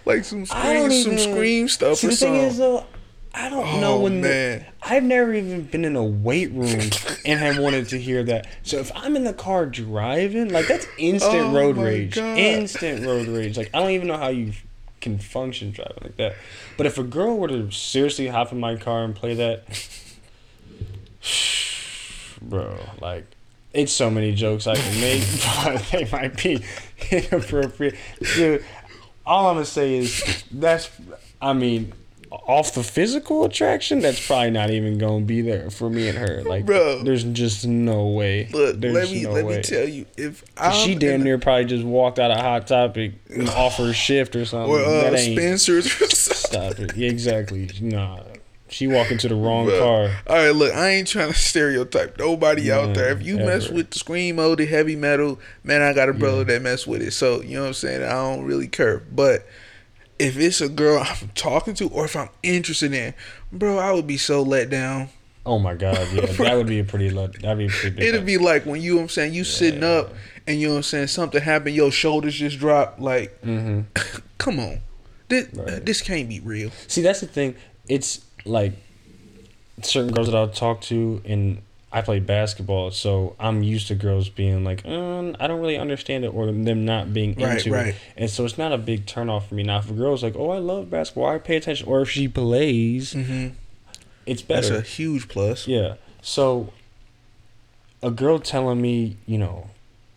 like 0.04 0.24
some 0.24 0.44
scream, 0.46 0.90
some 0.90 1.12
even- 1.12 1.18
scream 1.18 1.68
stuff 1.68 1.98
see, 1.98 2.08
or 2.08 2.10
the 2.10 2.16
thing 2.16 2.34
is 2.34 2.58
though, 2.58 2.84
I 3.32 3.48
don't 3.48 3.80
know 3.80 3.94
Oh, 3.94 4.00
when. 4.00 4.20
the- 4.22 4.64
I've 4.82 5.02
never 5.04 5.32
even 5.32 5.62
been 5.62 5.84
in 5.84 5.96
a 5.96 6.04
weight 6.04 6.50
room 6.52 6.90
and 7.24 7.40
have 7.40 7.58
wanted 7.58 7.88
to 7.90 7.98
hear 7.98 8.22
that. 8.24 8.46
So 8.64 8.78
if 8.78 8.90
I'm 8.94 9.16
in 9.16 9.24
the 9.24 9.32
car 9.32 9.66
driving, 9.66 10.50
like 10.50 10.66
that's 10.66 10.86
instant 10.98 11.34
Oh, 11.36 11.52
road 11.54 11.76
rage. 11.76 12.16
God. 12.16 12.36
Instant 12.38 13.06
road 13.06 13.28
rage. 13.28 13.56
Like 13.56 13.70
I 13.72 13.78
don't 13.80 13.90
even 13.90 14.08
know 14.08 14.18
how 14.18 14.28
you 14.28 14.52
can 15.04 15.18
function 15.18 15.70
driving 15.70 15.98
like 16.02 16.16
that. 16.16 16.34
But 16.76 16.86
if 16.86 16.98
a 16.98 17.04
girl 17.04 17.36
were 17.38 17.48
to 17.48 17.70
seriously 17.70 18.26
hop 18.26 18.50
in 18.50 18.58
my 18.58 18.74
car 18.74 19.04
and 19.04 19.14
play 19.14 19.34
that, 19.34 19.64
bro, 22.42 22.76
like 23.00 23.26
it's 23.72 23.92
so 23.92 24.10
many 24.10 24.34
jokes 24.34 24.66
I 24.66 24.74
can 24.74 25.00
make, 25.00 25.22
but 25.64 25.84
they 25.92 26.08
might 26.10 26.42
be 26.42 26.64
inappropriate. 27.10 27.96
Dude, 28.34 28.64
all 29.26 29.48
I'm 29.48 29.56
gonna 29.56 29.66
say 29.66 29.98
is 29.98 30.44
that's, 30.50 30.90
I 31.40 31.52
mean, 31.52 31.92
off 32.46 32.74
the 32.74 32.82
physical 32.82 33.44
attraction, 33.44 34.00
that's 34.00 34.24
probably 34.26 34.50
not 34.50 34.70
even 34.70 34.98
gonna 34.98 35.24
be 35.24 35.40
there 35.40 35.70
for 35.70 35.88
me 35.90 36.08
and 36.08 36.18
her. 36.18 36.42
Like, 36.42 36.66
Bro. 36.66 37.02
there's 37.04 37.24
just 37.24 37.66
no 37.66 38.08
way. 38.08 38.48
Look, 38.52 38.80
there's 38.80 38.94
let 38.94 39.10
me 39.10 39.22
no 39.22 39.32
let 39.32 39.44
way. 39.44 39.56
me 39.58 39.62
tell 39.62 39.88
you, 39.88 40.06
if 40.16 40.44
I'm 40.56 40.72
she 40.72 40.94
damn 40.94 41.22
near 41.22 41.38
probably 41.38 41.64
just 41.66 41.84
walked 41.84 42.18
out 42.18 42.30
of 42.30 42.38
Hot 42.38 42.66
Topic 42.66 43.12
and 43.30 43.48
off 43.50 43.76
her 43.76 43.92
shift 43.92 44.36
or 44.36 44.44
something. 44.44 44.70
or 44.72 44.80
uh, 44.80 45.02
that 45.02 45.14
ain't 45.14 45.38
Spencer's. 45.38 45.86
or 45.86 46.06
something. 46.08 46.34
stop 46.34 46.78
it. 46.78 46.96
Yeah, 46.96 47.08
exactly. 47.10 47.70
Nah, 47.80 48.20
she 48.68 48.86
walked 48.86 49.12
into 49.12 49.28
the 49.28 49.34
wrong 49.36 49.66
Bro. 49.66 49.78
car. 49.78 50.16
All 50.26 50.36
right, 50.36 50.50
look, 50.50 50.74
I 50.74 50.90
ain't 50.90 51.06
trying 51.08 51.32
to 51.32 51.38
stereotype 51.38 52.18
nobody 52.18 52.72
out 52.72 52.94
there. 52.94 53.10
If 53.10 53.22
you 53.22 53.36
mess 53.36 53.68
with 53.68 53.90
the 53.90 53.98
scream 53.98 54.36
screamo, 54.36 54.56
the 54.56 54.66
heavy 54.66 54.96
metal, 54.96 55.38
man, 55.62 55.82
I 55.82 55.92
got 55.92 56.08
a 56.08 56.12
brother 56.12 56.38
Yeah. 56.38 56.44
that 56.44 56.62
mess 56.62 56.86
with 56.86 57.02
it. 57.02 57.12
So 57.12 57.40
you 57.42 57.54
know 57.56 57.62
what 57.62 57.68
I'm 57.68 57.74
saying. 57.74 58.02
I 58.02 58.10
don't 58.12 58.44
really 58.44 58.68
care. 58.68 58.98
But 58.98 59.46
if 60.18 60.36
it's 60.38 60.60
a 60.60 60.68
girl 60.68 60.98
I'm 61.04 61.28
talking 61.34 61.74
to, 61.74 61.88
or 61.88 62.04
if 62.04 62.16
I'm 62.16 62.28
interested 62.42 62.92
in, 62.92 63.14
bro, 63.52 63.78
I 63.78 63.92
would 63.92 64.06
be 64.06 64.16
so 64.16 64.42
let 64.42 64.70
down. 64.70 65.08
Oh 65.46 65.58
my 65.58 65.74
god, 65.74 66.08
yeah, 66.12 66.26
that 66.38 66.56
would 66.56 66.66
be 66.66 66.78
a 66.78 66.84
pretty. 66.84 67.10
Let, 67.10 67.34
that'd 67.40 67.58
be 67.58 67.66
a 67.66 67.68
pretty 67.68 67.96
big. 67.96 68.04
It'd 68.08 68.24
be 68.26 68.38
like 68.38 68.64
when 68.64 68.80
you 68.80 68.92
know 68.92 68.96
what 68.96 69.02
I'm 69.02 69.08
saying, 69.10 69.34
you 69.34 69.44
sitting 69.44 69.84
up 69.84 70.14
and 70.46 70.58
you 70.60 70.68
know 70.68 70.74
what 70.74 70.78
I'm 70.78 70.82
saying, 70.84 71.06
something 71.08 71.40
happened, 71.40 71.74
your 71.74 71.90
shoulders 71.90 72.34
just 72.34 72.58
drop. 72.58 72.96
Like, 72.98 73.38
hmm 73.40 73.82
come 74.38 74.58
on, 74.58 74.80
this 75.28 75.48
Right. 75.52 75.84
this 75.84 76.00
can't 76.00 76.28
be 76.28 76.40
real. 76.40 76.70
See, 76.88 77.02
that's 77.02 77.20
the 77.20 77.26
thing. 77.26 77.56
It's 77.88 78.24
like 78.46 78.72
certain 79.82 80.12
girls 80.12 80.28
that 80.28 80.36
I'll 80.36 80.48
talk 80.48 80.80
to, 80.82 81.20
and 81.26 81.60
I 81.94 82.02
play 82.02 82.18
basketball, 82.18 82.90
so 82.90 83.36
I'm 83.38 83.62
used 83.62 83.86
to 83.86 83.94
girls 83.94 84.28
being 84.28 84.64
like, 84.64 84.84
um, 84.84 85.36
I 85.38 85.46
don't 85.46 85.60
really 85.60 85.78
understand 85.78 86.24
it, 86.24 86.34
or 86.34 86.46
them 86.46 86.84
not 86.84 87.14
being 87.14 87.34
Right, 87.36 87.58
into 87.64 87.72
right. 87.72 87.86
it, 87.88 87.96
and 88.16 88.28
so 88.28 88.44
it's 88.44 88.58
not 88.58 88.72
a 88.72 88.78
big 88.78 89.06
turnoff 89.06 89.44
for 89.44 89.54
me. 89.54 89.62
Now, 89.62 89.78
if 89.78 89.88
a 89.88 89.94
girl's 89.94 90.22
like, 90.22 90.34
oh, 90.36 90.50
I 90.50 90.58
love 90.58 90.90
basketball, 90.90 91.26
I 91.26 91.38
pay 91.38 91.56
attention, 91.56 91.86
or 91.88 92.02
if 92.02 92.10
she 92.10 92.26
plays, 92.26 93.12
hmm 93.12 93.48
it's 94.26 94.42
better. 94.42 94.68
That's 94.70 94.88
a 94.88 94.90
huge 94.90 95.28
plus. 95.28 95.68
Yeah. 95.68 95.94
So 96.22 96.72
a 98.02 98.10
girl 98.10 98.38
telling 98.38 98.80
me, 98.80 99.16
you 99.26 99.38
know, 99.38 99.68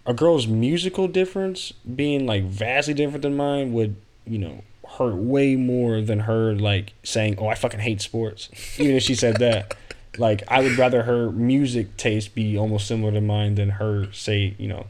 a 0.05 0.13
girl's 0.13 0.47
musical 0.47 1.07
difference 1.07 1.73
being 1.73 2.25
like 2.25 2.43
vastly 2.43 2.93
different 2.93 3.21
than 3.21 3.35
mine 3.35 3.73
would, 3.73 3.97
you 4.25 4.37
know, 4.39 4.63
hurt 4.97 5.15
way 5.15 5.55
more 5.55 6.01
than 6.01 6.21
her 6.21 6.55
like 6.55 6.93
saying, 7.03 7.35
"Oh, 7.37 7.47
I 7.47 7.55
fucking 7.55 7.81
hate 7.81 8.01
sports." 8.01 8.49
Even 8.79 8.95
if 8.95 9.03
she 9.03 9.13
said 9.15 9.37
that. 9.37 9.75
Like 10.17 10.43
I 10.47 10.61
would 10.61 10.77
rather 10.77 11.03
her 11.03 11.31
music 11.31 11.97
taste 11.97 12.33
be 12.33 12.57
almost 12.57 12.87
similar 12.87 13.11
to 13.11 13.21
mine 13.21 13.55
than 13.55 13.69
her 13.71 14.11
say, 14.11 14.55
you 14.57 14.67
know, 14.67 14.87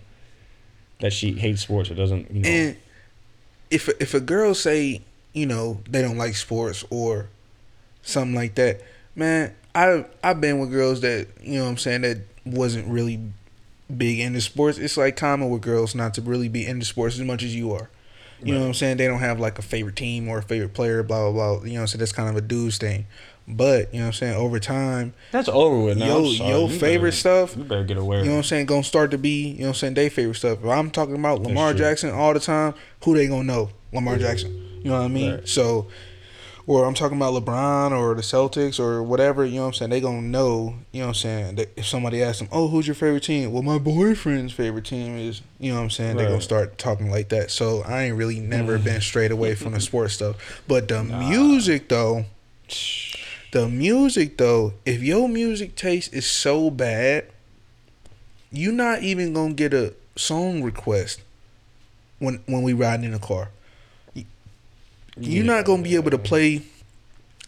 that 1.01 1.13
she 1.13 1.33
hates 1.33 1.61
sports 1.61 1.91
or 1.91 1.95
doesn't, 1.95 2.31
you 2.31 2.41
know. 2.41 2.49
And 2.49 2.77
if 3.69 3.89
if 3.99 4.13
a 4.13 4.19
girl 4.19 4.53
say 4.53 5.01
you 5.33 5.45
know 5.45 5.81
they 5.89 6.01
don't 6.01 6.17
like 6.17 6.35
sports 6.35 6.83
or 6.89 7.27
something 8.01 8.35
like 8.35 8.55
that, 8.55 8.81
man, 9.15 9.53
I 9.75 10.05
I've 10.23 10.41
been 10.41 10.59
with 10.59 10.71
girls 10.71 11.01
that 11.01 11.27
you 11.41 11.57
know 11.57 11.65
what 11.65 11.71
I'm 11.71 11.77
saying 11.77 12.01
that 12.01 12.19
wasn't 12.45 12.87
really 12.87 13.19
big 13.95 14.19
into 14.19 14.41
sports. 14.41 14.77
It's 14.77 14.97
like 14.97 15.15
common 15.15 15.49
with 15.49 15.61
girls 15.61 15.95
not 15.95 16.13
to 16.15 16.21
really 16.21 16.49
be 16.49 16.65
into 16.65 16.85
sports 16.85 17.15
as 17.15 17.25
much 17.25 17.43
as 17.43 17.55
you 17.55 17.73
are. 17.73 17.89
You 18.43 18.53
know 18.53 18.59
what 18.61 18.67
I'm 18.67 18.73
saying? 18.75 18.97
They 18.97 19.07
don't 19.07 19.19
have 19.19 19.39
like 19.39 19.57
a 19.57 19.63
favorite 19.63 19.95
team 19.95 20.27
or 20.29 20.37
a 20.37 20.43
favorite 20.43 20.75
player, 20.75 21.01
blah 21.01 21.31
blah 21.31 21.57
blah. 21.57 21.65
You 21.65 21.79
know, 21.79 21.85
so 21.87 21.97
that's 21.97 22.11
kind 22.11 22.29
of 22.29 22.35
a 22.35 22.41
dude's 22.41 22.77
thing. 22.77 23.07
But 23.49 23.93
you 23.93 23.99
know 23.99 24.05
what 24.05 24.07
I'm 24.07 24.13
saying? 24.13 24.35
Over 24.35 24.59
time, 24.59 25.13
That's 25.31 25.47
over 25.47 25.79
with 25.79 25.97
now. 25.97 26.05
yo, 26.19 26.23
your 26.31 26.69
You 26.69 26.79
favorite 26.79 27.11
better- 27.11 27.17
stuff 27.17 27.55
You 27.55 27.63
better 27.63 27.85
get 27.85 27.97
aware. 27.97 28.19
you 28.19 28.25
know 28.25 28.31
what 28.31 28.37
I'm 28.39 28.43
saying, 28.43 28.65
gonna 28.65 28.83
start 28.83 29.11
to 29.11 29.17
be, 29.17 29.47
you 29.47 29.59
know 29.59 29.61
what 29.63 29.67
I'm 29.69 29.73
saying, 29.75 29.93
they 29.93 30.09
favorite 30.09 30.35
stuff. 30.35 30.59
If 30.61 30.69
I'm 30.69 30.91
talking 30.91 31.15
about 31.15 31.41
Lamar. 31.43 31.73
Jackson 31.73 32.09
all 32.11 32.33
the 32.33 32.41
time, 32.41 32.73
who 33.05 33.15
they 33.15 33.27
gonna 33.27 33.43
know? 33.45 33.69
Lamar 33.93 34.17
Jackson. 34.17 34.51
You 34.83 34.91
know 34.91 34.97
what 34.99 35.05
I 35.05 35.07
mean? 35.07 35.31
Right. 35.35 35.47
So 35.47 35.87
or 36.65 36.83
I'm 36.85 36.93
talking 36.93 37.15
about 37.15 37.33
LeBron 37.41 37.91
or 37.97 38.13
the 38.13 38.21
Celtics 38.21 38.77
or 38.77 39.01
whatever, 39.01 39.45
you 39.45 39.55
know 39.55 39.61
what 39.61 39.67
I'm 39.67 39.73
saying, 39.75 39.91
they 39.91 40.01
gonna 40.01 40.21
know, 40.21 40.75
you 40.91 40.99
know 40.99 41.05
what 41.07 41.11
I'm 41.11 41.13
saying, 41.15 41.55
that 41.55 41.69
if 41.77 41.85
somebody 41.85 42.21
asks 42.21 42.39
them, 42.39 42.49
Oh, 42.51 42.67
who's 42.67 42.85
your 42.85 42.95
favorite 42.95 43.23
team? 43.23 43.53
Well 43.53 43.63
my 43.63 43.77
boyfriend's 43.77 44.51
favorite 44.51 44.83
team 44.83 45.17
is 45.17 45.41
you 45.57 45.71
know 45.71 45.77
what 45.77 45.83
I'm 45.85 45.89
saying, 45.89 46.17
they 46.17 46.25
gonna 46.25 46.41
start 46.41 46.77
talking 46.77 47.09
like 47.09 47.29
that. 47.29 47.49
So 47.51 47.81
I 47.83 48.03
ain't 48.03 48.17
really 48.17 48.41
never 48.41 48.77
Mm. 48.77 48.83
been 48.83 48.99
straight 49.01 49.31
away 49.31 49.55
from 49.55 49.71
the 49.71 49.79
sports 49.79 50.15
stuff. 50.15 50.35
But 50.67 50.89
the 50.89 51.01
music 51.05 51.87
though, 51.87 52.25
the 53.51 53.67
music 53.67 54.37
though, 54.37 54.73
if 54.85 55.01
your 55.01 55.27
music 55.29 55.75
taste 55.75 56.13
is 56.13 56.25
so 56.25 56.69
bad, 56.69 57.25
you're 58.51 58.73
not 58.73 59.03
even 59.03 59.33
gonna 59.33 59.53
get 59.53 59.73
a 59.73 59.93
song 60.15 60.63
request 60.63 61.21
when 62.19 62.41
when 62.45 62.61
we 62.61 62.73
riding 62.73 63.05
in 63.05 63.11
the 63.11 63.19
car. 63.19 63.49
You're 65.19 65.45
not 65.45 65.65
gonna 65.65 65.83
be 65.83 65.95
able 65.95 66.11
to 66.11 66.17
play. 66.17 66.63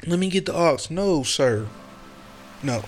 Let 0.08 0.20
me 0.20 0.30
get 0.30 0.46
the 0.46 0.56
aux. 0.56 0.88
No, 0.90 1.24
sir. 1.24 1.68
No. 2.64 2.84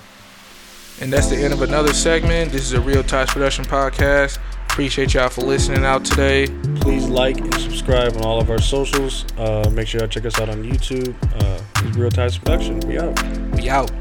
And 1.00 1.12
that's 1.12 1.28
the 1.28 1.36
end 1.36 1.54
of 1.54 1.62
another 1.62 1.94
segment. 1.94 2.52
This 2.52 2.64
is 2.64 2.74
a 2.74 2.82
Real 2.82 3.04
Touch 3.04 3.30
Production 3.30 3.66
podcast. 3.66 4.40
Appreciate 4.72 5.14
y'all 5.14 5.28
for 5.28 5.42
listening 5.42 5.84
out 5.84 6.06
today. 6.06 6.48
Please 6.80 7.06
like 7.06 7.38
and 7.38 7.54
subscribe 7.56 8.16
on 8.16 8.24
all 8.24 8.40
of 8.40 8.50
our 8.50 8.62
socials. 8.62 9.26
Uh, 9.38 9.70
make 9.74 9.86
sure 9.86 10.00
y'all 10.00 10.08
check 10.08 10.26
us 10.26 10.40
out 10.40 10.48
on 10.48 10.64
YouTube. 10.64 11.14
Uh, 11.44 11.88
is 11.90 11.98
Real 11.98 12.10
Ties 12.10 12.38
Production. 12.38 12.80
We 12.88 12.98
out. 12.98 13.22
We 13.52 13.70
out. 13.70 13.92